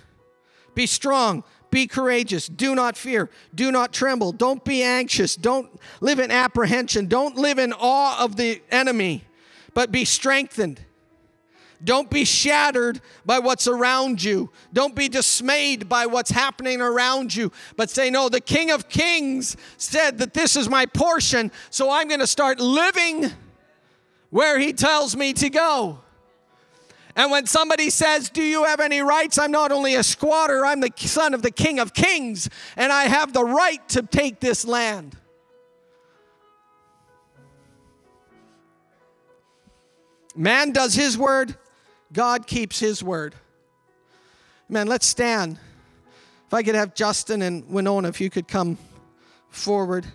[0.74, 2.46] Be strong, be courageous.
[2.46, 3.30] Do not fear.
[3.54, 4.32] Do not tremble.
[4.32, 5.34] Don't be anxious.
[5.34, 5.70] Don't
[6.02, 7.06] live in apprehension.
[7.06, 9.24] Don't live in awe of the enemy,
[9.72, 10.84] but be strengthened.
[11.82, 14.50] Don't be shattered by what's around you.
[14.72, 19.56] Don't be dismayed by what's happening around you, but say, No, the King of Kings
[19.78, 23.30] said that this is my portion, so I'm going to start living
[24.28, 26.00] where he tells me to go.
[27.16, 29.38] And when somebody says, Do you have any rights?
[29.38, 33.04] I'm not only a squatter, I'm the son of the King of Kings, and I
[33.04, 35.16] have the right to take this land.
[40.36, 41.56] Man does his word,
[42.12, 43.34] God keeps his word.
[44.68, 45.58] Man, let's stand.
[46.46, 48.78] If I could have Justin and Winona, if you could come
[49.48, 50.06] forward.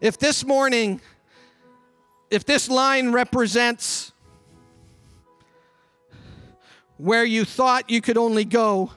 [0.00, 1.00] If this morning,
[2.30, 4.12] if this line represents
[6.98, 8.90] where you thought you could only go,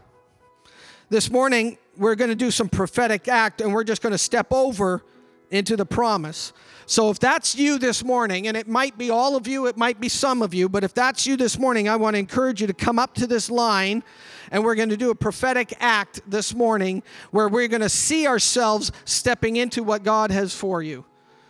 [1.10, 4.48] this morning we're going to do some prophetic act and we're just going to step
[4.52, 5.04] over
[5.52, 6.54] into the promise.
[6.86, 10.00] So if that's you this morning, and it might be all of you, it might
[10.00, 12.68] be some of you, but if that's you this morning, I want to encourage you
[12.68, 14.04] to come up to this line
[14.52, 18.28] and we're going to do a prophetic act this morning where we're going to see
[18.28, 21.06] ourselves stepping into what God has for you.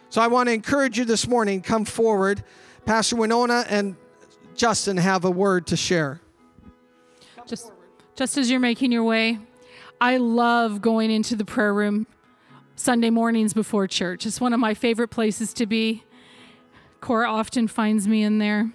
[0.09, 2.43] So I want to encourage you this morning, come forward.
[2.85, 3.97] Pastor Winona and
[4.55, 6.21] Justin have a word to share.
[7.45, 7.71] Just,
[8.15, 9.39] just as you're making your way,
[9.99, 12.07] I love going into the prayer room
[12.75, 14.25] Sunday mornings before church.
[14.25, 16.03] It's one of my favorite places to be.
[16.99, 18.71] Cora often finds me in there.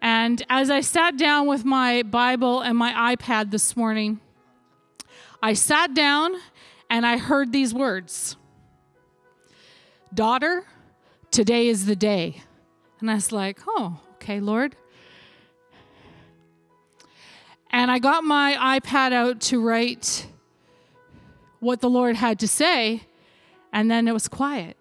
[0.00, 4.20] And as I sat down with my Bible and my iPad this morning,
[5.42, 6.32] I sat down
[6.88, 8.36] and I heard these words
[10.14, 10.64] Daughter,
[11.30, 12.40] today is the day.
[13.00, 14.74] And I was like, Oh, okay, Lord.
[17.70, 20.26] And I got my iPad out to write
[21.60, 23.02] what the Lord had to say,
[23.72, 24.76] and then it was quiet.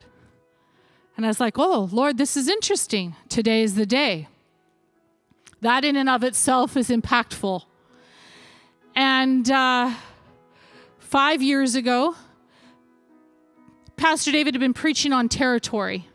[1.17, 3.15] And I was like, Oh, Lord, this is interesting.
[3.29, 4.27] Today is the day.
[5.61, 7.63] That in and of itself is impactful.
[8.95, 9.93] And uh,
[10.99, 12.15] five years ago,
[13.97, 16.07] Pastor David had been preaching on territory.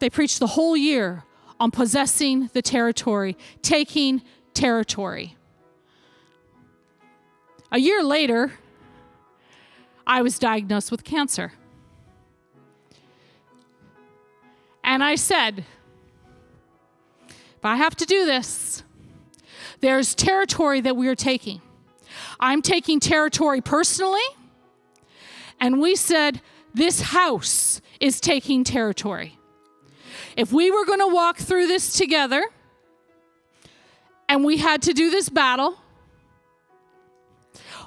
[0.00, 1.24] They preached the whole year
[1.60, 4.22] on possessing the territory, taking
[4.54, 5.36] territory.
[7.70, 8.52] A year later,
[10.06, 11.52] I was diagnosed with cancer.
[14.82, 15.64] And I said,
[17.28, 18.82] if I have to do this,
[19.80, 21.62] there's territory that we are taking.
[22.38, 24.20] I'm taking territory personally.
[25.60, 26.40] And we said,
[26.74, 29.38] this house is taking territory.
[30.36, 32.44] If we were going to walk through this together
[34.28, 35.78] and we had to do this battle,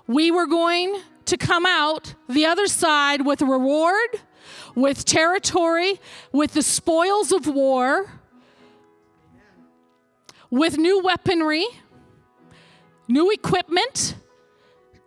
[0.08, 4.22] we were going to come out the other side with reward
[4.78, 6.00] with territory,
[6.32, 8.12] with the spoils of war,
[10.52, 11.66] with new weaponry,
[13.08, 14.16] new equipment,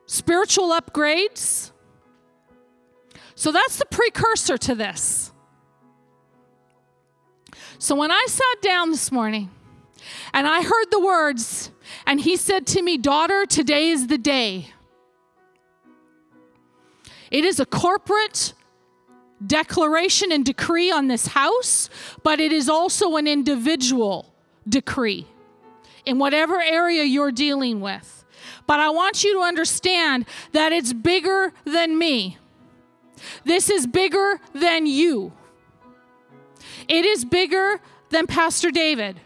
[0.06, 1.70] spiritual upgrades.
[3.36, 5.32] So that's the precursor to this.
[7.78, 9.50] So when I sat down this morning
[10.34, 11.70] and I heard the words,
[12.06, 14.70] and he said to me, Daughter, today is the day.
[17.30, 18.54] It is a corporate
[19.44, 21.88] declaration and decree on this house,
[22.22, 24.34] but it is also an individual
[24.68, 25.26] decree
[26.04, 28.24] in whatever area you're dealing with.
[28.66, 32.38] But I want you to understand that it's bigger than me.
[33.44, 35.32] This is bigger than you.
[36.88, 39.20] It is bigger than Pastor David.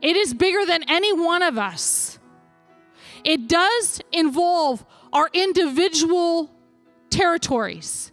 [0.00, 2.18] It is bigger than any one of us.
[3.24, 6.50] It does involve our individual
[7.10, 8.12] territories,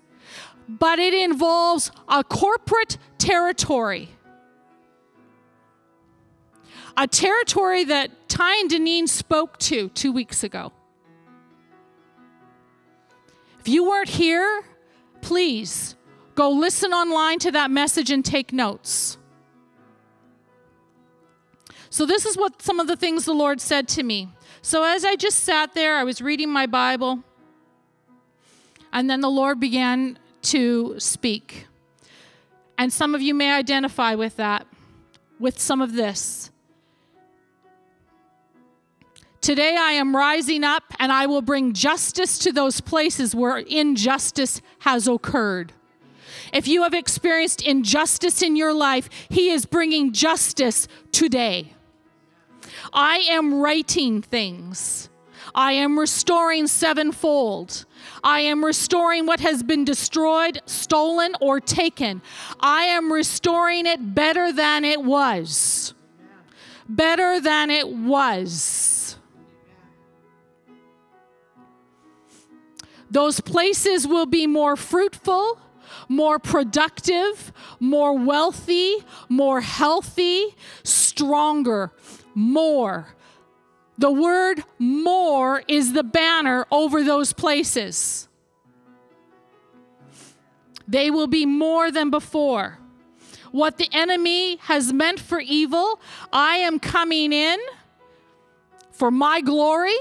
[0.67, 4.09] but it involves a corporate territory.
[6.97, 10.71] A territory that Ty and Deneen spoke to two weeks ago.
[13.59, 14.63] If you weren't here,
[15.21, 15.95] please
[16.35, 19.17] go listen online to that message and take notes.
[21.89, 24.29] So, this is what some of the things the Lord said to me.
[24.61, 27.23] So, as I just sat there, I was reading my Bible,
[28.97, 31.67] and then the Lord began to speak.
[32.79, 34.65] And some of you may identify with that,
[35.39, 36.49] with some of this.
[39.39, 44.63] Today I am rising up and I will bring justice to those places where injustice
[44.79, 45.73] has occurred.
[46.51, 51.75] If you have experienced injustice in your life, He is bringing justice today.
[52.91, 55.07] I am writing things.
[55.53, 57.85] I am restoring sevenfold.
[58.23, 62.21] I am restoring what has been destroyed, stolen, or taken.
[62.59, 65.93] I am restoring it better than it was.
[66.89, 69.17] Better than it was.
[73.09, 75.59] Those places will be more fruitful,
[76.09, 78.97] more productive, more wealthy,
[79.29, 81.91] more healthy, stronger,
[82.33, 83.15] more.
[83.97, 88.27] The word more is the banner over those places.
[90.87, 92.79] They will be more than before.
[93.51, 95.99] What the enemy has meant for evil,
[96.31, 97.59] I am coming in
[98.91, 99.97] for my glory.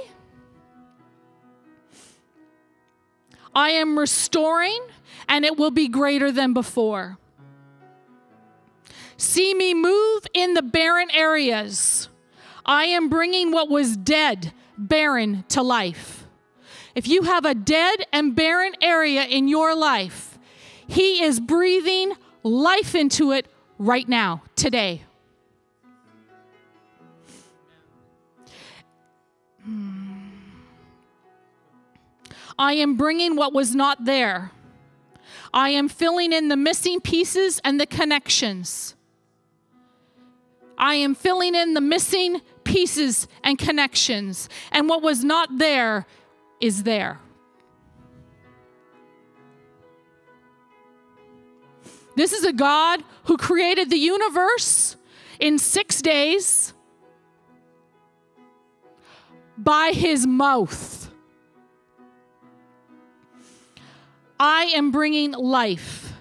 [3.55, 4.80] I am restoring,
[5.28, 7.16] and it will be greater than before.
[9.16, 12.11] See me move in the barren areas.
[12.66, 16.26] I am bringing what was dead, barren, to life.
[16.96, 20.36] If you have a dead and barren area in your life,
[20.88, 22.12] He is breathing
[22.42, 23.46] life into it
[23.78, 25.02] right now, today.
[32.58, 34.50] I am bringing what was not there.
[35.52, 38.94] I am filling in the missing pieces and the connections.
[40.78, 44.48] I am filling in the missing pieces and connections.
[44.72, 46.06] And what was not there
[46.60, 47.18] is there.
[52.16, 54.96] This is a God who created the universe
[55.38, 56.72] in six days
[59.58, 61.10] by his mouth.
[64.38, 66.12] I am bringing life.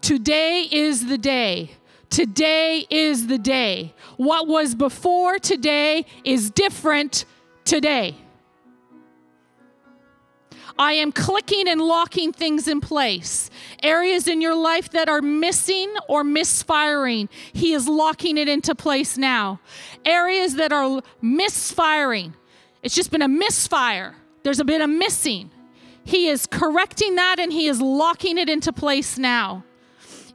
[0.00, 1.70] Today is the day.
[2.16, 3.92] Today is the day.
[4.16, 7.26] What was before today is different
[7.66, 8.16] today.
[10.78, 13.50] I am clicking and locking things in place.
[13.82, 19.18] Areas in your life that are missing or misfiring, He is locking it into place
[19.18, 19.60] now.
[20.06, 22.34] Areas that are misfiring,
[22.82, 24.16] it's just been a misfire.
[24.42, 25.50] There's a bit of missing.
[26.02, 29.64] He is correcting that and He is locking it into place now.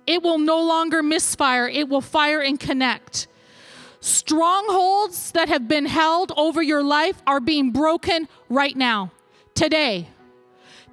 [0.07, 3.27] It will no longer misfire, it will fire and connect.
[3.99, 9.11] Strongholds that have been held over your life are being broken right now,
[9.53, 10.07] today.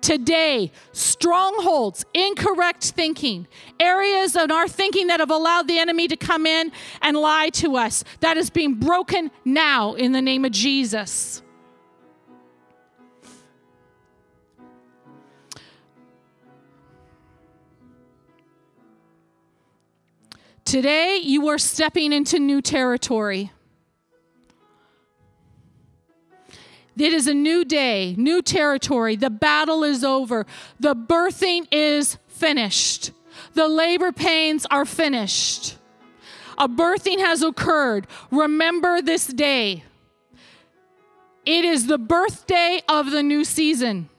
[0.00, 3.48] Today, strongholds, incorrect thinking,
[3.80, 6.70] areas in our thinking that have allowed the enemy to come in
[7.02, 11.42] and lie to us, that is being broken now in the name of Jesus.
[20.68, 23.50] Today, you are stepping into new territory.
[26.94, 29.16] It is a new day, new territory.
[29.16, 30.44] The battle is over.
[30.78, 33.12] The birthing is finished.
[33.54, 35.78] The labor pains are finished.
[36.58, 38.06] A birthing has occurred.
[38.30, 39.84] Remember this day.
[41.46, 44.10] It is the birthday of the new season.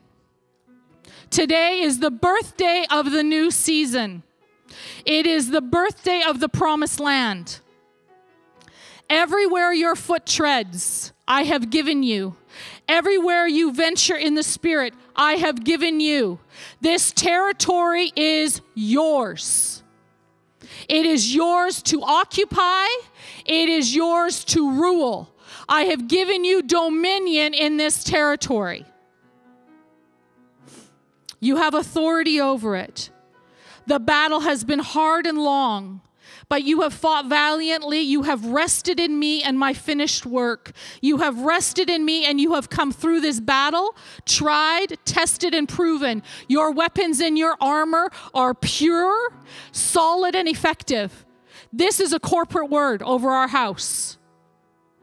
[1.30, 4.24] Today is the birthday of the new season.
[5.06, 7.60] It is the birthday of the promised land.
[9.10, 12.36] Everywhere your foot treads, I have given you.
[12.88, 16.40] Everywhere you venture in the Spirit, I have given you.
[16.82, 19.84] This territory is yours.
[20.88, 22.86] It is yours to occupy,
[23.46, 25.34] it is yours to rule.
[25.68, 28.86] I have given you dominion in this territory.
[31.40, 33.12] You have authority over it.
[33.90, 36.02] The battle has been hard and long,
[36.48, 38.02] but you have fought valiantly.
[38.02, 40.74] You have rested in me and my finished work.
[41.02, 43.96] You have rested in me and you have come through this battle,
[44.28, 46.22] tried, tested, and proven.
[46.48, 49.34] Your weapons and your armor are pure,
[49.72, 51.26] solid, and effective.
[51.74, 54.20] This is a corporate word over our house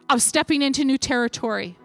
[0.08, 1.76] of stepping into new territory.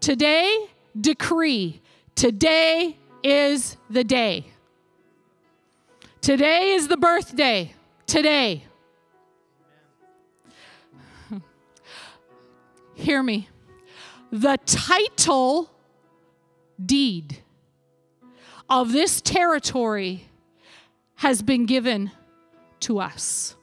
[0.00, 0.66] Today,
[1.00, 1.80] decree.
[2.16, 4.46] Today is the day.
[6.22, 7.74] Today is the birthday.
[8.06, 8.64] Today.
[12.94, 13.50] Hear me.
[14.32, 15.70] The title
[16.84, 17.40] deed
[18.70, 20.26] of this territory
[21.16, 22.10] has been given
[22.80, 23.56] to us.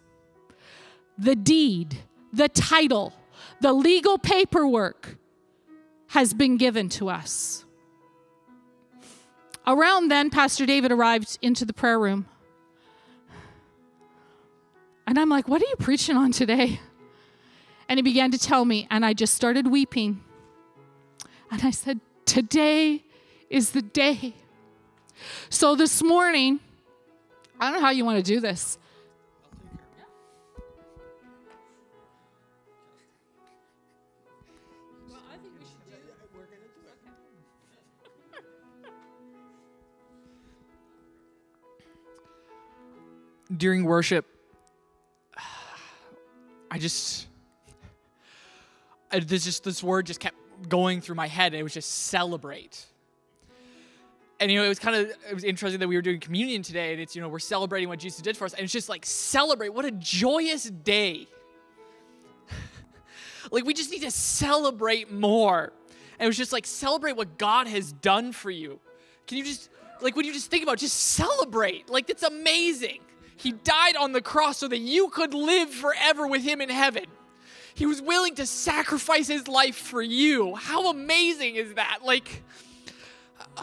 [1.17, 1.97] The deed,
[2.31, 3.13] the title,
[3.61, 5.17] the legal paperwork
[6.09, 7.65] has been given to us.
[9.65, 12.25] Around then, Pastor David arrived into the prayer room.
[15.07, 16.79] And I'm like, What are you preaching on today?
[17.87, 20.21] And he began to tell me, and I just started weeping.
[21.51, 23.03] And I said, Today
[23.49, 24.33] is the day.
[25.49, 26.59] So this morning,
[27.59, 28.77] I don't know how you want to do this.
[43.57, 44.25] During worship,
[46.71, 47.27] I just,
[49.11, 50.35] I, this just this word just kept
[50.67, 52.85] going through my head, and it was just celebrate.
[54.39, 56.63] And you know, it was kind of it was interesting that we were doing communion
[56.63, 58.89] today, and it's you know we're celebrating what Jesus did for us, and it's just
[58.89, 59.69] like celebrate.
[59.69, 61.27] What a joyous day!
[63.51, 65.73] like we just need to celebrate more.
[66.19, 68.79] And it was just like celebrate what God has done for you.
[69.27, 69.69] Can you just
[70.01, 71.89] like when you just think about just celebrate?
[71.89, 72.99] Like it's amazing.
[73.43, 77.03] He died on the cross so that you could live forever with Him in heaven.
[77.75, 80.55] He was willing to sacrifice His life for you.
[80.55, 81.99] How amazing is that?
[82.05, 82.41] Like,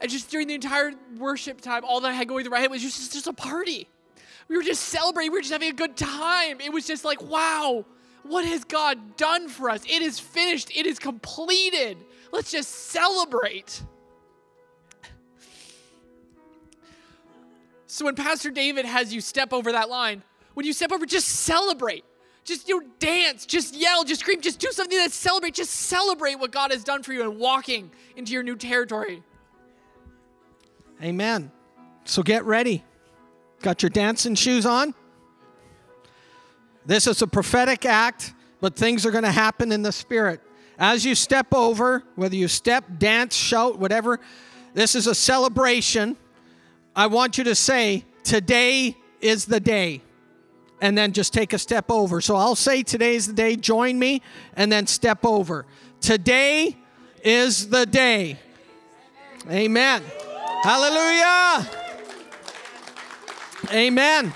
[0.00, 2.72] and just during the entire worship time, all that I had going through my head
[2.72, 3.86] was just, just a party.
[4.48, 6.60] We were just celebrating, we were just having a good time.
[6.60, 7.84] It was just like, wow,
[8.24, 9.84] what has God done for us?
[9.84, 11.96] It is finished, it is completed.
[12.32, 13.84] Let's just celebrate.
[17.92, 20.22] So when Pastor David has you step over that line,
[20.54, 22.04] when you step over, just celebrate.
[22.44, 25.54] Just you know, dance, just yell, just scream, just do something that celebrate.
[25.54, 29.24] Just celebrate what God has done for you and walking into your new territory.
[31.02, 31.50] Amen.
[32.04, 32.84] So get ready.
[33.60, 34.94] Got your dancing shoes on?
[36.86, 40.40] This is a prophetic act, but things are going to happen in the spirit.
[40.78, 44.20] As you step over, whether you step, dance, shout, whatever,
[44.74, 46.16] this is a celebration.
[46.94, 50.02] I want you to say, Today is the day.
[50.82, 52.20] And then just take a step over.
[52.20, 53.56] So I'll say, Today's the day.
[53.56, 54.22] Join me
[54.54, 55.66] and then step over.
[56.00, 56.76] Today
[57.22, 58.38] is the day.
[59.48, 60.02] Amen.
[60.62, 61.68] Hallelujah.
[63.72, 64.32] Amen.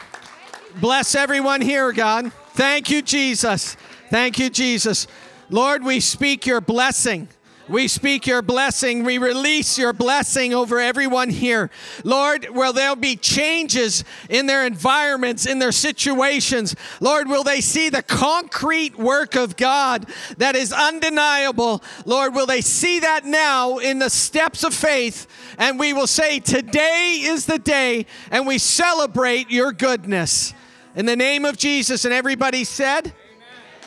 [0.81, 2.33] Bless everyone here, God.
[2.55, 3.77] Thank you, Jesus.
[4.11, 5.07] Thank you, Jesus.
[5.51, 7.29] Lord, we speak your blessing.
[7.69, 9.05] We speak your blessing.
[9.05, 11.71] We release your blessing over everyone here.
[12.05, 16.77] Lord, will there be changes in their environments, in their situations?
[17.01, 20.07] Lord, will they see the concrete work of God
[20.37, 21.83] that is undeniable?
[22.05, 25.27] Lord, will they see that now in the steps of faith?
[25.57, 30.53] And we will say, Today is the day, and we celebrate your goodness.
[30.97, 32.05] In the name of Jesus.
[32.05, 33.07] And everybody said,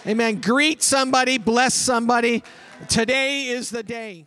[0.04, 0.20] Amen.
[0.36, 0.42] Amen.
[0.42, 2.44] Greet somebody, bless somebody.
[2.86, 4.27] Today is the day.